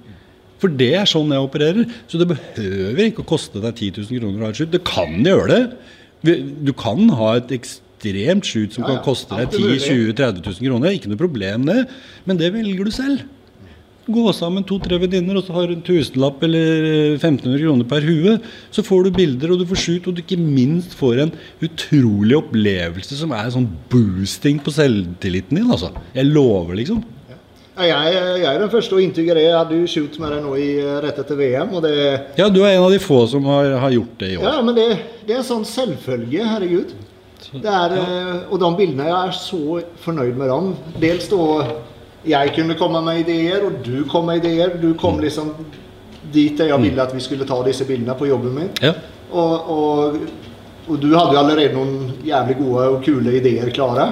For 0.58 0.72
det 0.74 0.92
er 0.98 1.06
sånn 1.06 1.30
jeg 1.34 1.44
opererer. 1.44 1.84
Så 2.10 2.18
det 2.18 2.30
behøver 2.32 3.04
ikke 3.10 3.22
å 3.26 3.30
koste 3.34 3.60
deg 3.62 3.76
10 3.76 4.02
000 4.08 4.22
kroner 4.22 4.40
å 4.40 4.48
ha 4.48 4.54
et 4.54 4.58
shoot. 4.62 4.72
Det 4.72 4.82
kan 4.86 5.20
gjøre 5.22 5.52
det. 5.52 6.40
Du 6.66 6.72
kan 6.74 7.04
ha 7.14 7.36
et 7.38 7.52
ekstremt 7.54 8.46
shoot 8.46 8.74
som 8.74 8.82
Ja, 8.82 8.88
ja. 8.88 8.96
kan 8.96 9.04
koste 9.06 9.36
deg 9.38 9.52
Alt 9.52 9.54
er 9.54 9.76
10 9.78 9.84
20 9.86 10.16
30 10.18 10.42
000 10.48 10.66
kroner. 10.66 10.96
Ikke 10.96 11.12
noe 11.12 11.20
problem, 11.20 11.66
det. 11.68 11.84
Men 12.26 12.40
det 12.40 12.50
velger 12.56 12.88
du 12.88 12.94
selv. 12.94 13.22
Gå 14.08 14.30
sammen 14.32 14.64
to-tre 14.64 14.96
venninner, 15.02 15.36
og 15.36 15.44
så 15.44 15.52
har 15.52 15.66
du 15.68 15.74
en 15.74 15.84
tusenlapp 15.84 16.40
eller 16.46 17.18
1500 17.18 17.60
kroner 17.60 17.88
per 17.90 18.06
hue. 18.08 18.38
Så 18.72 18.80
får 18.86 19.04
du 19.04 19.10
bilder, 19.18 19.52
og 19.52 19.60
du 19.60 19.66
får 19.68 19.82
shoot, 19.82 20.06
og 20.08 20.16
du 20.16 20.22
ikke 20.22 20.38
minst 20.40 20.94
får 20.96 21.20
en 21.26 21.32
utrolig 21.66 22.38
opplevelse 22.38 23.18
som 23.18 23.34
er 23.36 23.50
sånn 23.52 23.66
boosting 23.92 24.62
på 24.64 24.72
selvtilliten 24.72 25.60
din. 25.60 25.68
altså. 25.68 25.92
Jeg 26.16 26.30
lover, 26.30 26.78
liksom. 26.80 27.02
Jeg, 27.78 28.14
jeg 28.40 28.46
er 28.48 28.56
den 28.58 28.72
første 28.72 28.96
å 28.96 29.02
inntyge 29.02 29.36
det. 29.36 29.44
Jeg 29.44 29.58
hadde 29.58 29.76
jo 29.76 29.90
shoot 29.92 30.16
med 30.22 30.32
deg 30.34 30.40
nå 30.46 30.54
i, 30.56 30.70
eh, 30.80 30.96
rett 31.04 31.20
etter 31.20 31.38
VM. 31.38 31.76
det... 31.84 31.92
Ja, 32.40 32.48
du 32.48 32.62
er 32.64 32.72
en 32.72 32.86
av 32.86 32.96
de 32.96 33.02
få 33.02 33.20
som 33.30 33.44
har, 33.46 33.76
har 33.84 33.92
gjort 33.92 34.16
det 34.24 34.32
i 34.32 34.40
år. 34.40 34.48
Ja, 34.48 34.56
men 34.64 34.74
det, 34.74 34.88
det 35.28 35.36
er 35.36 35.42
en 35.42 35.50
sånn 35.52 35.68
selvfølge, 35.68 36.48
herregud. 36.48 36.96
Det 37.52 37.70
er, 37.70 37.94
ja. 38.00 38.40
og 38.48 38.58
de 38.64 38.72
bildene, 38.80 39.06
jeg 39.12 39.20
er 39.20 39.36
så 39.36 39.78
fornøyd 40.02 40.40
med 40.40 40.50
dem. 40.50 40.72
Dels 41.04 41.28
da 41.30 41.44
jeg 42.28 42.54
kunne 42.56 42.76
komme 42.78 43.02
med 43.04 43.22
ideer, 43.24 43.64
og 43.66 43.80
du 43.84 44.02
kom 44.10 44.28
med 44.28 44.44
ideer. 44.44 44.76
Du 44.80 44.92
kom 44.98 45.20
liksom 45.22 45.54
dit 46.32 46.60
jeg 46.60 46.80
ville 46.82 47.02
at 47.02 47.14
vi 47.14 47.22
skulle 47.24 47.46
ta 47.48 47.56
disse 47.64 47.86
bildene 47.88 48.16
på 48.18 48.28
jobben 48.28 48.54
min. 48.56 48.70
Ja. 48.84 48.92
Og, 49.28 49.70
og, 49.72 50.20
og 50.88 51.00
du 51.00 51.10
hadde 51.14 51.34
jo 51.34 51.40
allerede 51.40 51.76
noen 51.76 52.14
jævlig 52.26 52.58
gode 52.60 52.86
og 52.92 53.02
kule 53.04 53.36
ideer 53.40 53.72
klare. 53.74 54.10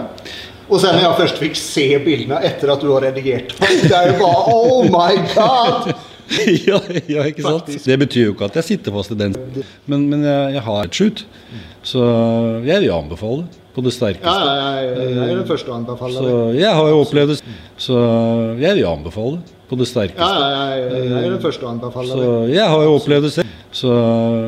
Og 0.67 0.81
så 0.83 0.91
når 0.91 1.05
jeg 1.05 1.19
først 1.21 1.41
fikk 1.41 1.59
se 1.61 1.87
bildene 2.03 2.41
etter 2.47 2.73
at 2.73 2.83
du 2.83 2.89
har 2.91 3.05
redigert 3.07 3.53
det 3.55 3.93
er 3.95 4.09
jo 4.11 4.17
bare 4.19 4.55
Oh 4.55 4.89
my 4.91 5.13
God! 5.31 5.93
ja, 6.67 6.81
ja, 7.07 7.23
ikke 7.23 7.45
sant? 7.45 7.69
Faktisk. 7.69 7.85
Det 7.87 7.99
betyr 8.03 8.25
jo 8.25 8.33
ikke 8.35 8.49
at 8.49 8.57
jeg 8.59 8.67
sitter 8.73 8.97
fast 8.97 9.13
i 9.15 9.19
den, 9.21 9.37
men, 9.87 10.09
men 10.11 10.25
jeg, 10.27 10.57
jeg 10.57 10.65
har 10.67 10.81
et 10.83 10.99
shoot. 10.99 11.23
Så 11.87 12.03
jeg 12.67 12.83
vil 12.83 12.91
anbefale 12.97 13.45
det. 13.45 13.66
På 13.77 13.83
det 13.85 13.93
sterkeste. 13.93 14.25
Ja, 14.25 14.55
jeg, 14.81 14.95
jeg 15.13 15.31
er 15.31 15.37
den 15.37 15.47
første 15.51 15.69
å 15.71 15.75
anbefale 15.77 16.17
Så 16.17 16.25
det. 16.25 16.61
jeg 16.63 16.73
har 16.79 16.89
jo 16.89 17.01
opplevd 17.05 17.29
det. 17.35 17.39
Så 17.77 17.97
jeg 18.63 18.79
vil 18.79 18.87
anbefale 18.89 19.37
det 19.37 19.53
på 19.69 19.77
det 19.77 19.87
Ja, 19.87 19.93
sterkeste. 19.93 20.47
jeg, 20.57 20.87
jeg 20.97 21.25
er 21.27 21.31
den 21.35 21.43
første 21.45 21.67
å 21.67 21.71
anbefale 21.75 22.09
Så 22.09 22.17
det. 22.23 22.55
jeg 22.57 22.69
har 22.73 22.83
jo 22.87 22.95
opplevd 22.97 23.23
det 23.29 23.33
selv. 23.37 23.47
Så 23.77 23.93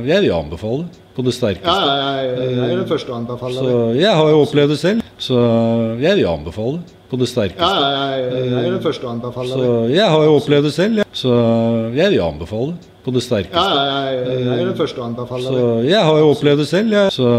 jeg 0.08 0.22
vil 0.24 0.32
anbefale 0.32 0.84
det 0.88 1.04
på 1.18 1.24
det 1.26 1.32
Ja, 1.34 1.38
sterkeste. 1.40 1.96
jeg, 1.98 2.38
jeg 2.38 2.70
er 2.72 2.76
den 2.78 2.86
første 2.88 3.10
å 3.12 3.16
anbefale 3.18 3.54
Så 3.58 3.64
det. 3.68 4.00
jeg 4.00 4.14
har 4.16 4.28
jo 4.30 4.38
opplevd 4.46 4.68
det 4.74 4.78
selv. 4.78 5.02
Så 5.18 5.36
jeg 6.00 6.16
vil 6.16 6.26
anbefale 6.30 6.78
det 6.78 6.94
på 7.10 7.16
det 7.18 7.26
Ja, 7.28 7.32
sterkeste. 7.34 7.88
jeg, 7.88 8.48
jeg 8.48 8.64
er 8.64 8.70
den 8.70 8.82
første 8.84 9.04
å 9.04 9.10
anbefale 9.10 9.48
Så 9.48 9.58
det. 9.60 9.96
jeg 9.96 10.08
har 10.14 10.22
jo 10.24 10.36
opplevd 10.40 10.62
det 10.64 10.72
selv. 10.72 11.04
Så 11.12 11.32
jeg 11.96 12.10
vil 12.14 12.22
anbefale 12.22 12.72
det 12.72 12.78
på 13.08 13.14
det 13.16 13.22
Ja, 13.24 13.28
sterkeste. 13.28 13.78
jeg, 13.88 14.26
jeg 14.44 14.58
er 14.58 14.66
den 14.68 14.76
første 14.78 15.00
å 15.00 15.06
anbefale 15.08 15.48
Så 15.48 15.56
det. 15.56 15.88
jeg 15.90 16.04
har 16.10 16.20
jo 16.20 16.28
opplevd 16.34 16.60
det 16.62 16.68
selv. 16.68 16.92
jeg. 16.98 17.16
Så 17.16 17.32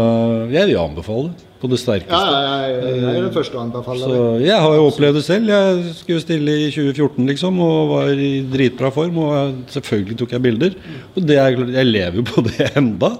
jeg 0.50 0.66
vil 0.72 0.80
anbefale 0.82 1.30
det 1.30 1.46
på 1.60 1.68
det 1.70 1.76
Ja, 1.78 1.84
sterkeste. 1.84 2.36
jeg, 2.40 2.76
jeg 3.00 3.16
er 3.16 3.22
den 3.26 3.34
første 3.34 3.54
å 3.58 3.62
anbefale 3.62 4.00
Så 4.00 4.10
det. 4.10 4.46
jeg 4.48 4.60
har 4.64 4.74
jo 4.78 4.84
opplevd 4.90 5.14
det 5.20 5.24
selv. 5.26 5.46
Jeg 5.54 5.94
skulle 6.00 6.20
stille 6.24 6.58
i 6.66 6.70
2014 6.74 7.26
liksom, 7.30 7.60
og 7.60 7.88
var 7.94 8.08
i 8.16 8.30
dritbra 8.50 8.90
form. 8.92 9.18
Og 9.18 9.32
jeg- 9.36 9.80
selvfølgelig 9.80 10.18
tok 10.18 10.30
jeg 10.36 10.42
bilder. 10.42 10.74
Og 11.16 11.26
det 11.26 11.36
er, 11.38 11.50
jeg 11.78 11.86
lever 11.86 12.16
jo 12.16 12.22
på 12.34 12.42
det 12.48 12.70
enda. 12.76 13.12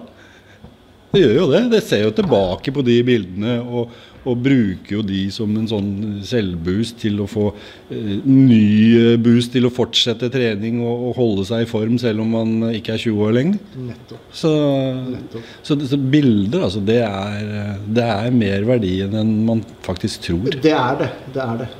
Det 1.12 1.22
gjør 1.24 1.34
jo 1.40 1.46
det. 1.50 1.62
Det 1.72 1.82
ser 1.82 2.04
jo 2.04 2.10
tilbake 2.14 2.70
på 2.72 2.84
de 2.86 3.00
bildene 3.02 3.56
og, 3.66 3.88
og 4.28 4.42
bruker 4.44 4.96
jo 4.98 5.02
de 5.06 5.20
som 5.32 5.52
en 5.56 5.68
sånn 5.70 5.90
selvboost 6.26 6.98
til 7.00 7.22
å 7.24 7.28
få 7.30 7.46
eh, 7.90 8.18
ny 8.26 8.60
eh, 8.98 9.16
boost 9.22 9.54
til 9.54 9.68
å 9.68 9.72
fortsette 9.72 10.28
trening 10.32 10.82
og, 10.84 11.06
og 11.10 11.16
holde 11.20 11.46
seg 11.48 11.64
i 11.64 11.70
form 11.70 11.96
selv 12.02 12.24
om 12.24 12.34
man 12.36 12.54
ikke 12.74 12.96
er 12.96 13.04
20 13.06 13.26
år 13.26 13.36
lenger. 13.38 13.60
Nettopp. 13.88 14.30
Så, 14.42 14.52
så, 15.64 15.78
så 15.88 16.00
bilder, 16.00 16.66
altså, 16.68 16.84
det 16.84 17.00
er, 17.06 17.76
det 17.88 18.08
er 18.10 18.34
mer 18.34 18.66
verdi 18.68 18.96
enn 19.06 19.36
man 19.48 19.64
faktisk 19.86 20.28
tror. 20.28 20.50
Det 20.60 20.74
er 20.76 21.00
det. 21.00 21.12
Det 21.34 21.46
er 21.46 21.62
det. 21.64 21.70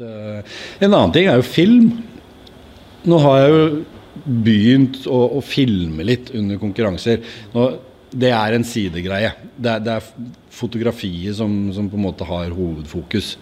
Eh, 0.00 0.42
En 0.80 0.92
annen 0.92 1.12
ting 1.14 1.28
er 1.30 1.40
jo 1.40 1.46
film. 1.46 1.88
Nå 3.06 3.20
har 3.22 3.42
jeg 3.42 3.52
jo 3.54 3.66
begynt 4.46 5.02
å, 5.06 5.20
å 5.38 5.42
filme 5.44 6.06
litt 6.08 6.32
under 6.34 6.58
konkurranser. 6.62 7.20
Nå, 7.54 7.68
det 8.16 8.32
er 8.32 8.56
en 8.56 8.64
sidegreie. 8.66 9.34
Det 9.56 9.70
er, 9.76 9.84
det 9.84 9.98
er 9.98 10.08
fotografiet 10.56 11.36
som, 11.36 11.52
som 11.76 11.90
på 11.92 11.98
en 11.98 12.06
måte 12.06 12.26
har 12.26 12.54
hovedfokus. 12.56 13.34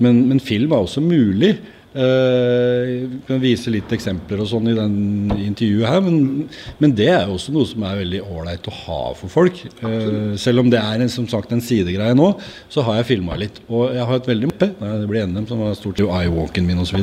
Men, 0.00 0.22
men 0.30 0.40
film 0.40 0.72
er 0.72 0.84
også 0.86 1.02
mulig. 1.04 1.56
Eh, 1.90 2.84
Jeg 2.86 3.20
kan 3.26 3.40
vise 3.42 3.72
litt 3.74 3.90
eksempler 3.96 4.44
og 4.44 4.46
sånn 4.52 4.70
i 4.70 4.76
den 4.78 4.94
intervjuet 5.42 5.88
her, 5.90 6.04
men, 6.04 6.44
men 6.78 6.92
det 6.94 7.08
er 7.10 7.32
også 7.32 7.50
noe 7.56 7.66
som 7.66 7.82
er 7.88 7.98
veldig 8.04 8.20
ålreit 8.30 8.68
å 8.70 8.76
ha 8.84 9.00
for 9.18 9.32
folk. 9.32 9.58
Eh, 9.82 10.36
selv 10.38 10.62
om 10.62 10.70
det 10.70 10.78
er 10.78 11.02
en, 11.02 11.10
som 11.10 11.26
sagt 11.30 11.50
en 11.56 11.64
sidegreie 11.64 12.14
nå, 12.14 12.30
så 12.70 12.86
har 12.86 13.00
jeg 13.00 13.10
filma 13.16 13.34
litt. 13.40 13.58
Og 13.68 13.90
jeg 13.96 14.06
har 14.06 14.20
et 14.22 14.30
veldig 14.30 14.52
mappe. 14.52 14.70
Det 14.78 15.10
blir 15.10 15.26
NM 15.26 15.48
som 15.50 15.64
var 15.66 15.74
stort 15.78 15.98
i 16.00 16.06
eyewalken 16.06 16.70
min 16.70 16.78
osv. 16.84 17.02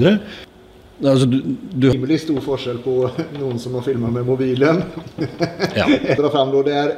Altså, 1.03 1.25
du, 1.25 1.41
du, 1.73 1.91
Rimelig 1.91 2.19
stor 2.23 2.39
forskjell 2.41 2.79
på 2.81 2.95
noen 3.37 3.59
som 3.59 3.75
har 3.77 3.83
filma 3.85 4.09
med 4.09 4.25
mobilen. 4.25 4.81
ja. 5.75 5.85
fram 6.31 6.51
det 6.65 6.73
er 6.73 6.95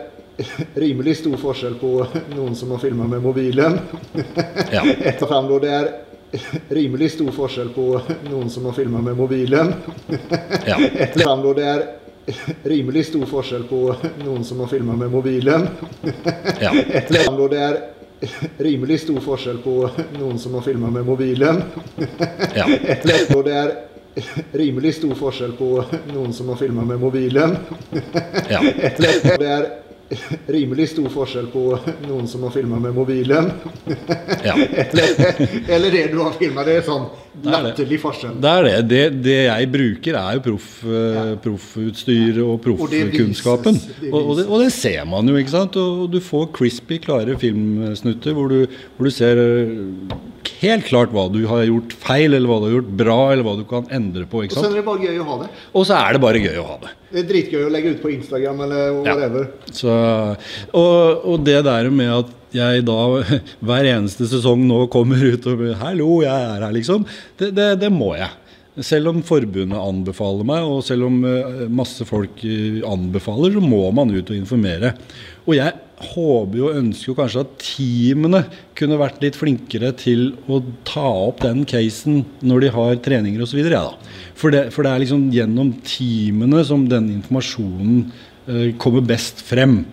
rimelig 0.80 1.18
stor 1.18 1.38
forskjell 1.38 1.76
på 1.82 2.06
noen 2.36 2.56
som 2.56 2.72
har 2.72 2.80
filma 2.80 3.08
med 3.08 3.22
mobilen. 3.22 3.80
Ja. 4.72 4.84
fram 5.20 5.48
det 5.62 5.70
er 5.74 5.90
rimelig 6.70 7.12
stor 7.12 7.32
forskjell 7.32 7.70
på 7.74 8.02
noen 8.30 8.50
som 8.50 8.66
har 8.66 8.74
filma 8.74 9.02
med 9.02 9.16
mobilen. 9.18 9.74
ja. 10.66 10.78
Fram 11.18 11.42
det 11.56 11.66
er 11.66 11.86
rimelig 12.64 13.06
stor 13.06 13.26
forskjell 13.26 13.64
på 13.64 13.96
noen 14.24 14.44
som 14.44 14.60
har 14.60 14.68
filma 14.68 14.94
med 14.96 15.12
mobilen. 15.12 15.68
ja. 16.62 16.72
Fram 17.10 17.42
det 17.50 17.64
er 17.64 17.80
rimelig 18.58 19.00
stor 19.00 19.20
forskjell 19.26 19.58
på 19.64 19.90
noen 20.20 20.40
som 20.40 20.54
har 20.54 20.62
filma 20.62 20.90
med 20.94 21.06
mobilen. 21.06 21.64
ja. 22.56 22.68
Og 23.36 23.44
det 23.44 23.56
er 23.58 23.74
rimelig 24.62 24.96
stor 25.00 25.14
forskjell 25.20 25.54
på 25.60 25.70
noen 26.14 26.34
som 26.34 26.50
har 26.54 26.58
filma 26.60 26.86
med 26.88 27.00
mobilen. 27.02 27.58
ja. 28.50 28.62
Det 29.00 29.46
er 29.46 29.70
rimelig 30.50 30.88
stor 30.90 31.06
forskjell 31.14 31.52
på 31.54 31.62
noen 32.08 32.26
som 32.28 32.42
har 32.48 32.54
filma 32.56 32.80
med 32.82 32.96
mobilen. 32.98 33.52
ja. 34.44 34.56
Eller 35.76 35.92
det 35.94 36.08
du 36.12 36.18
har 36.24 36.34
filma. 36.40 36.64
Det 36.66 36.80
er 36.80 36.86
sånn 36.88 37.06
er 37.46 37.68
latterlig 37.70 38.00
forskjell. 38.02 38.40
Det 38.42 38.50
er 38.56 38.66
det. 38.66 38.80
det. 38.90 39.04
Det 39.28 39.36
jeg 39.46 39.70
bruker, 39.72 40.18
er 40.20 40.40
jo 40.40 40.44
proff, 40.50 40.72
eh, 40.90 41.36
proffutstyr 41.46 42.42
og 42.42 42.56
Og 42.56 42.64
proffkunnskapen. 42.66 43.78
Og, 44.10 44.18
og, 44.24 44.34
det- 44.42 44.48
og 44.50 44.64
det 44.66 44.72
ser 44.76 45.06
man 45.08 45.30
jo, 45.30 45.38
ikke 45.40 45.54
sant. 45.54 45.78
Og 45.80 46.10
du 46.12 46.18
får 46.26 46.50
crispy, 46.58 46.98
klare 47.06 47.38
filmsnutter 47.40 48.34
hvor 48.36 48.50
du, 48.52 48.66
hvor 48.98 49.08
du 49.08 49.14
ser 49.14 49.40
eh, 49.46 50.18
helt 50.62 50.88
klart 50.90 51.14
hva 51.16 51.28
du 51.32 51.40
har 51.50 51.64
gjort 51.68 51.94
feil, 52.04 52.34
eller 52.34 52.50
hva 52.50 52.58
du 52.62 52.66
har 52.68 52.74
gjort 52.78 52.90
bra, 53.02 53.20
eller 53.34 53.46
hva 53.48 53.54
du 53.60 53.64
kan 53.70 53.86
endre 53.96 54.26
på. 54.30 54.44
ikke 54.46 54.58
sant? 54.58 54.66
Og 54.66 54.72
så 54.72 54.74
er 54.74 54.82
det 54.82 54.88
bare 54.90 55.06
gøy 55.08 55.22
å 55.22 55.28
ha 55.30 55.38
det. 55.44 55.50
Og 55.74 55.86
så 55.88 56.00
er 56.00 56.18
det 56.18 56.22
bare 56.26 56.42
gøy 56.44 56.58
å 56.60 56.66
ha 56.68 56.76
det. 56.84 56.92
Det 57.10 57.22
er 57.24 57.30
dritgøy 57.32 57.64
å 57.66 57.72
legge 57.74 57.94
ut 57.96 58.02
på 58.04 58.12
Instagram 58.16 58.66
eller 58.68 58.84
Ja. 58.90 59.16
whatever. 59.16 59.48
Så, 59.72 59.96
og, 60.74 61.26
og 61.26 61.46
det 61.48 61.64
der 61.66 61.90
med 61.90 62.12
at 62.18 62.36
jeg 62.56 62.84
da 62.86 63.00
hver 63.70 63.90
eneste 63.96 64.28
sesong 64.30 64.66
nå 64.68 64.88
kommer 64.92 65.22
ut 65.22 65.48
og 65.50 65.64
'Hallo, 65.80 66.22
jeg 66.26 66.34
er 66.34 66.62
her', 66.66 66.74
liksom. 66.74 67.06
Det, 67.38 67.54
det, 67.56 67.70
det 67.82 67.92
må 67.94 68.16
jeg. 68.18 68.30
Selv 68.78 69.10
om 69.10 69.24
forbundet 69.26 69.76
anbefaler 69.76 70.46
meg, 70.48 70.64
og 70.70 70.84
selv 70.86 71.08
om 71.08 71.20
eh, 71.26 71.66
masse 71.74 72.06
folk 72.08 72.44
eh, 72.46 72.80
anbefaler, 72.86 73.56
så 73.56 73.64
må 73.64 73.82
man 73.96 74.14
ut 74.14 74.30
og 74.30 74.38
informere. 74.38 74.94
Og 75.48 75.56
jeg 75.58 75.74
håper 76.14 76.62
og 76.64 76.78
ønsker 76.80 77.10
jo 77.10 77.16
kanskje 77.18 77.42
at 77.44 77.56
teamene 77.64 78.44
kunne 78.78 79.00
vært 79.02 79.20
litt 79.24 79.36
flinkere 79.36 79.90
til 80.00 80.30
å 80.48 80.62
ta 80.88 81.04
opp 81.26 81.42
den 81.44 81.66
casen 81.68 82.22
når 82.46 82.64
de 82.64 82.72
har 82.78 83.02
treninger 83.04 83.44
osv. 83.44 83.60
Ja, 83.66 83.84
da. 83.90 84.16
for, 84.38 84.56
for 84.72 84.86
det 84.86 84.94
er 84.94 85.04
liksom 85.04 85.28
gjennom 85.34 85.74
teamene 85.84 86.64
som 86.68 86.86
den 86.92 87.10
informasjonen 87.18 88.06
kommer 88.82 89.04
best 89.06 89.44
frem. 89.46 89.84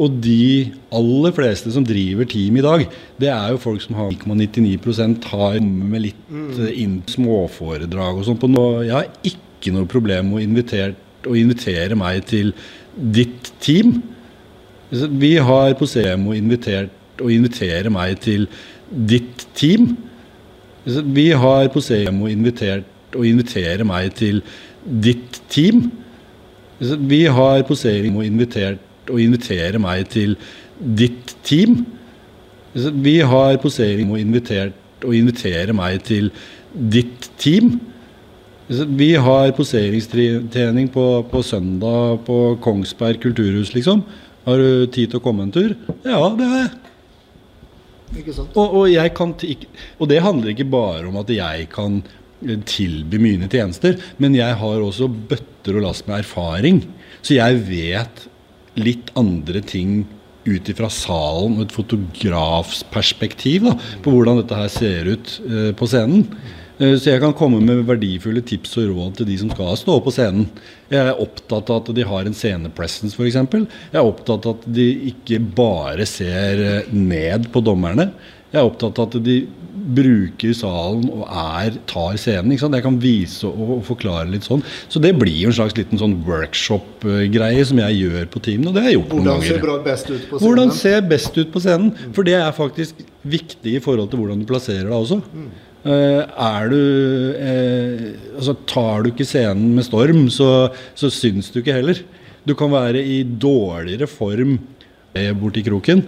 Og 0.00 0.14
de 0.24 0.70
aller 0.94 1.34
fleste 1.36 1.72
som 1.74 1.84
driver 1.86 2.28
team 2.28 2.56
i 2.56 2.64
dag, 2.64 2.86
det 3.20 3.30
er 3.32 3.52
jo 3.52 3.60
folk 3.62 3.82
som 3.84 3.98
har 3.98 4.12
9,99% 4.14 5.28
har 5.32 5.58
kommet 5.58 5.90
med 5.92 6.04
litt 6.06 6.30
mm. 6.30 6.62
inn 6.72 6.96
småforedrag 7.10 8.20
og 8.20 8.28
sånn. 8.28 8.58
Jeg 8.86 8.94
har 8.94 9.10
ikke 9.28 9.74
noe 9.76 9.90
problem 9.90 10.32
med 10.32 10.40
å 10.40 10.44
invitere, 10.46 10.94
å 11.28 11.36
invitere 11.36 11.98
meg 11.98 12.24
til 12.30 12.54
ditt 12.96 13.52
team. 13.64 13.98
Vi 14.90 15.34
har 15.36 15.74
på 15.76 15.88
CMO 15.90 16.32
invitert 16.36 17.22
å 17.22 17.30
invitere 17.32 17.90
meg 17.92 18.20
til 18.24 18.46
ditt 18.88 19.44
team. 19.58 19.90
Vi 20.86 21.30
har 21.36 21.68
på 21.74 21.82
CMO 21.84 22.30
invitert 22.30 23.16
å 23.16 23.24
invitere 23.26 23.84
meg 23.88 24.14
til 24.16 24.40
ditt 24.84 25.42
team. 25.52 25.90
Vi 26.80 27.24
har 27.26 27.64
posering 27.66 28.16
og 28.18 28.26
invitert 28.26 29.10
å 29.10 29.18
invitere 29.18 29.80
meg 29.82 30.08
til 30.12 30.36
ditt 30.78 31.34
team. 31.46 31.80
Vi 32.74 33.18
har 33.26 33.58
posering 33.62 34.12
og 34.12 34.20
invitert 34.20 35.06
å 35.06 35.14
invitere 35.16 35.74
meg 35.74 36.04
til 36.06 36.30
ditt 36.72 37.30
team. 37.40 37.78
Vi 38.68 39.14
har 39.16 39.54
poseringstrening 39.56 40.90
på, 40.92 41.06
på 41.30 41.42
søndag 41.42 42.20
på 42.26 42.58
Kongsberg 42.62 43.22
kulturhus, 43.22 43.72
liksom. 43.74 44.04
Har 44.44 44.60
du 44.60 44.86
tid 44.92 45.10
til 45.10 45.20
å 45.20 45.24
komme 45.24 45.46
en 45.46 45.54
tur? 45.54 45.74
Ja, 46.04 46.20
det 46.36 46.46
har 46.46 46.60
jeg. 46.60 46.76
Og, 48.56 48.62
og, 48.64 48.84
jeg 48.88 49.12
kan 49.16 49.34
og 49.98 50.08
det 50.08 50.22
handler 50.24 50.54
ikke 50.54 50.68
bare 50.72 51.08
om 51.10 51.18
at 51.20 51.28
jeg 51.28 51.66
kan 51.72 51.98
tilby 52.68 53.18
mine 53.22 53.48
tjenester, 53.50 53.96
men 54.22 54.36
jeg 54.38 54.54
har 54.60 54.84
også 54.84 55.08
bøtter 55.10 55.78
og 55.78 55.84
lass 55.88 56.04
med 56.06 56.20
erfaring. 56.22 56.82
Så 57.22 57.34
jeg 57.38 57.62
vet 57.66 58.28
litt 58.78 59.10
andre 59.18 59.60
ting 59.66 60.04
ut 60.48 60.68
ifra 60.70 60.88
salen 60.92 61.58
og 61.58 61.66
et 61.66 61.74
fotografsperspektiv 61.74 63.66
da, 63.68 63.74
på 64.04 64.14
hvordan 64.14 64.38
dette 64.40 64.56
her 64.56 64.70
ser 64.72 65.10
ut 65.10 65.34
eh, 65.44 65.72
på 65.76 65.88
scenen. 65.90 66.24
Eh, 66.78 66.94
Så 66.96 67.10
jeg 67.10 67.20
kan 67.24 67.34
komme 67.36 67.60
med 67.60 67.82
verdifulle 67.88 68.40
tips 68.46 68.78
og 68.80 68.88
råd 68.94 69.18
til 69.18 69.28
de 69.28 69.36
som 69.42 69.50
skal 69.52 69.76
stå 69.80 69.98
på 70.04 70.14
scenen. 70.14 70.46
Jeg 70.92 71.02
er 71.10 71.20
opptatt 71.20 71.68
av 71.74 71.82
at 71.82 71.92
de 71.98 72.06
har 72.06 72.24
en 72.30 72.38
scenepresence 72.38 73.18
f.eks. 73.18 73.34
Jeg 73.34 73.98
er 73.98 74.06
opptatt 74.06 74.46
av 74.48 74.56
at 74.60 74.68
de 74.78 74.88
ikke 75.10 75.42
bare 75.58 76.06
ser 76.08 76.64
eh, 76.64 76.92
ned 76.94 77.50
på 77.52 77.60
dommerne. 77.66 78.12
Jeg 78.54 78.62
er 78.62 78.70
opptatt 78.70 79.02
av 79.02 79.10
at 79.10 79.18
de 79.26 79.40
bruker 79.98 80.54
salen 80.56 81.06
og 81.12 81.24
er, 81.28 81.76
tar 81.90 82.16
scenen. 82.20 82.52
Ikke 82.54 82.64
sant? 82.64 82.76
Jeg 82.78 82.86
kan 82.86 82.98
vise 83.02 83.48
og, 83.48 83.74
og 83.78 83.84
forklare 83.86 84.28
litt 84.32 84.48
sånn. 84.48 84.64
Så 84.92 85.02
det 85.02 85.14
blir 85.18 85.36
jo 85.44 85.52
en 85.52 85.58
slags 85.60 85.76
liten 85.78 86.00
sånn 86.00 86.18
workshop-greie 86.26 87.64
som 87.68 87.80
jeg 87.84 88.00
gjør 88.02 88.28
på 88.32 88.42
teamene. 88.44 88.72
Og 88.72 88.76
det 88.76 88.84
har 88.84 88.92
jeg 88.92 88.98
gjort 88.98 89.14
noen 89.16 89.30
ganger. 89.32 89.62
Hvordan 89.62 89.62
ser 89.62 89.86
best 89.86 90.10
ut 90.10 90.18
på 90.18 90.26
scenen? 90.26 90.44
Hvordan 90.46 90.74
ser 90.80 91.08
best 91.14 91.40
ut 91.40 91.54
på 91.54 91.64
scenen? 91.64 91.94
For 92.16 92.28
det 92.28 92.36
er 92.40 92.52
faktisk 92.56 93.02
viktig 93.28 93.78
i 93.78 93.82
forhold 93.84 94.12
til 94.12 94.22
hvordan 94.22 94.42
du 94.42 94.48
plasserer 94.48 94.88
deg 94.88 94.96
også. 94.98 95.20
Eh, 95.88 96.22
er 96.26 96.72
du 96.72 96.80
uh, 97.38 98.06
altså, 98.34 98.54
tar 98.68 99.04
du 99.04 99.12
ikke 99.12 99.26
scenen 99.28 99.76
med 99.76 99.86
storm, 99.86 100.24
så, 100.34 100.68
så 100.98 101.10
syns 101.12 101.52
du 101.54 101.60
ikke 101.62 101.76
heller. 101.76 102.02
Du 102.48 102.56
kan 102.58 102.72
være 102.72 103.02
i 103.04 103.22
dårligere 103.22 104.08
form 104.10 104.58
borti 105.38 105.64
kroken. 105.66 106.02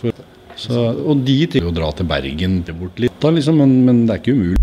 For, 0.00 0.14
så, 0.58 0.86
og 0.94 1.24
de 1.26 1.36
til 1.50 1.66
å 1.68 1.72
dra 1.74 1.90
til 1.96 2.08
Bergen 2.08 2.60
bort 2.78 3.00
litt, 3.02 3.13
liksom, 3.30 3.54
men, 3.56 3.84
men 3.84 4.02
det 4.02 4.10
er 4.10 4.14
ikke 4.14 4.32
umulig. 4.32 4.56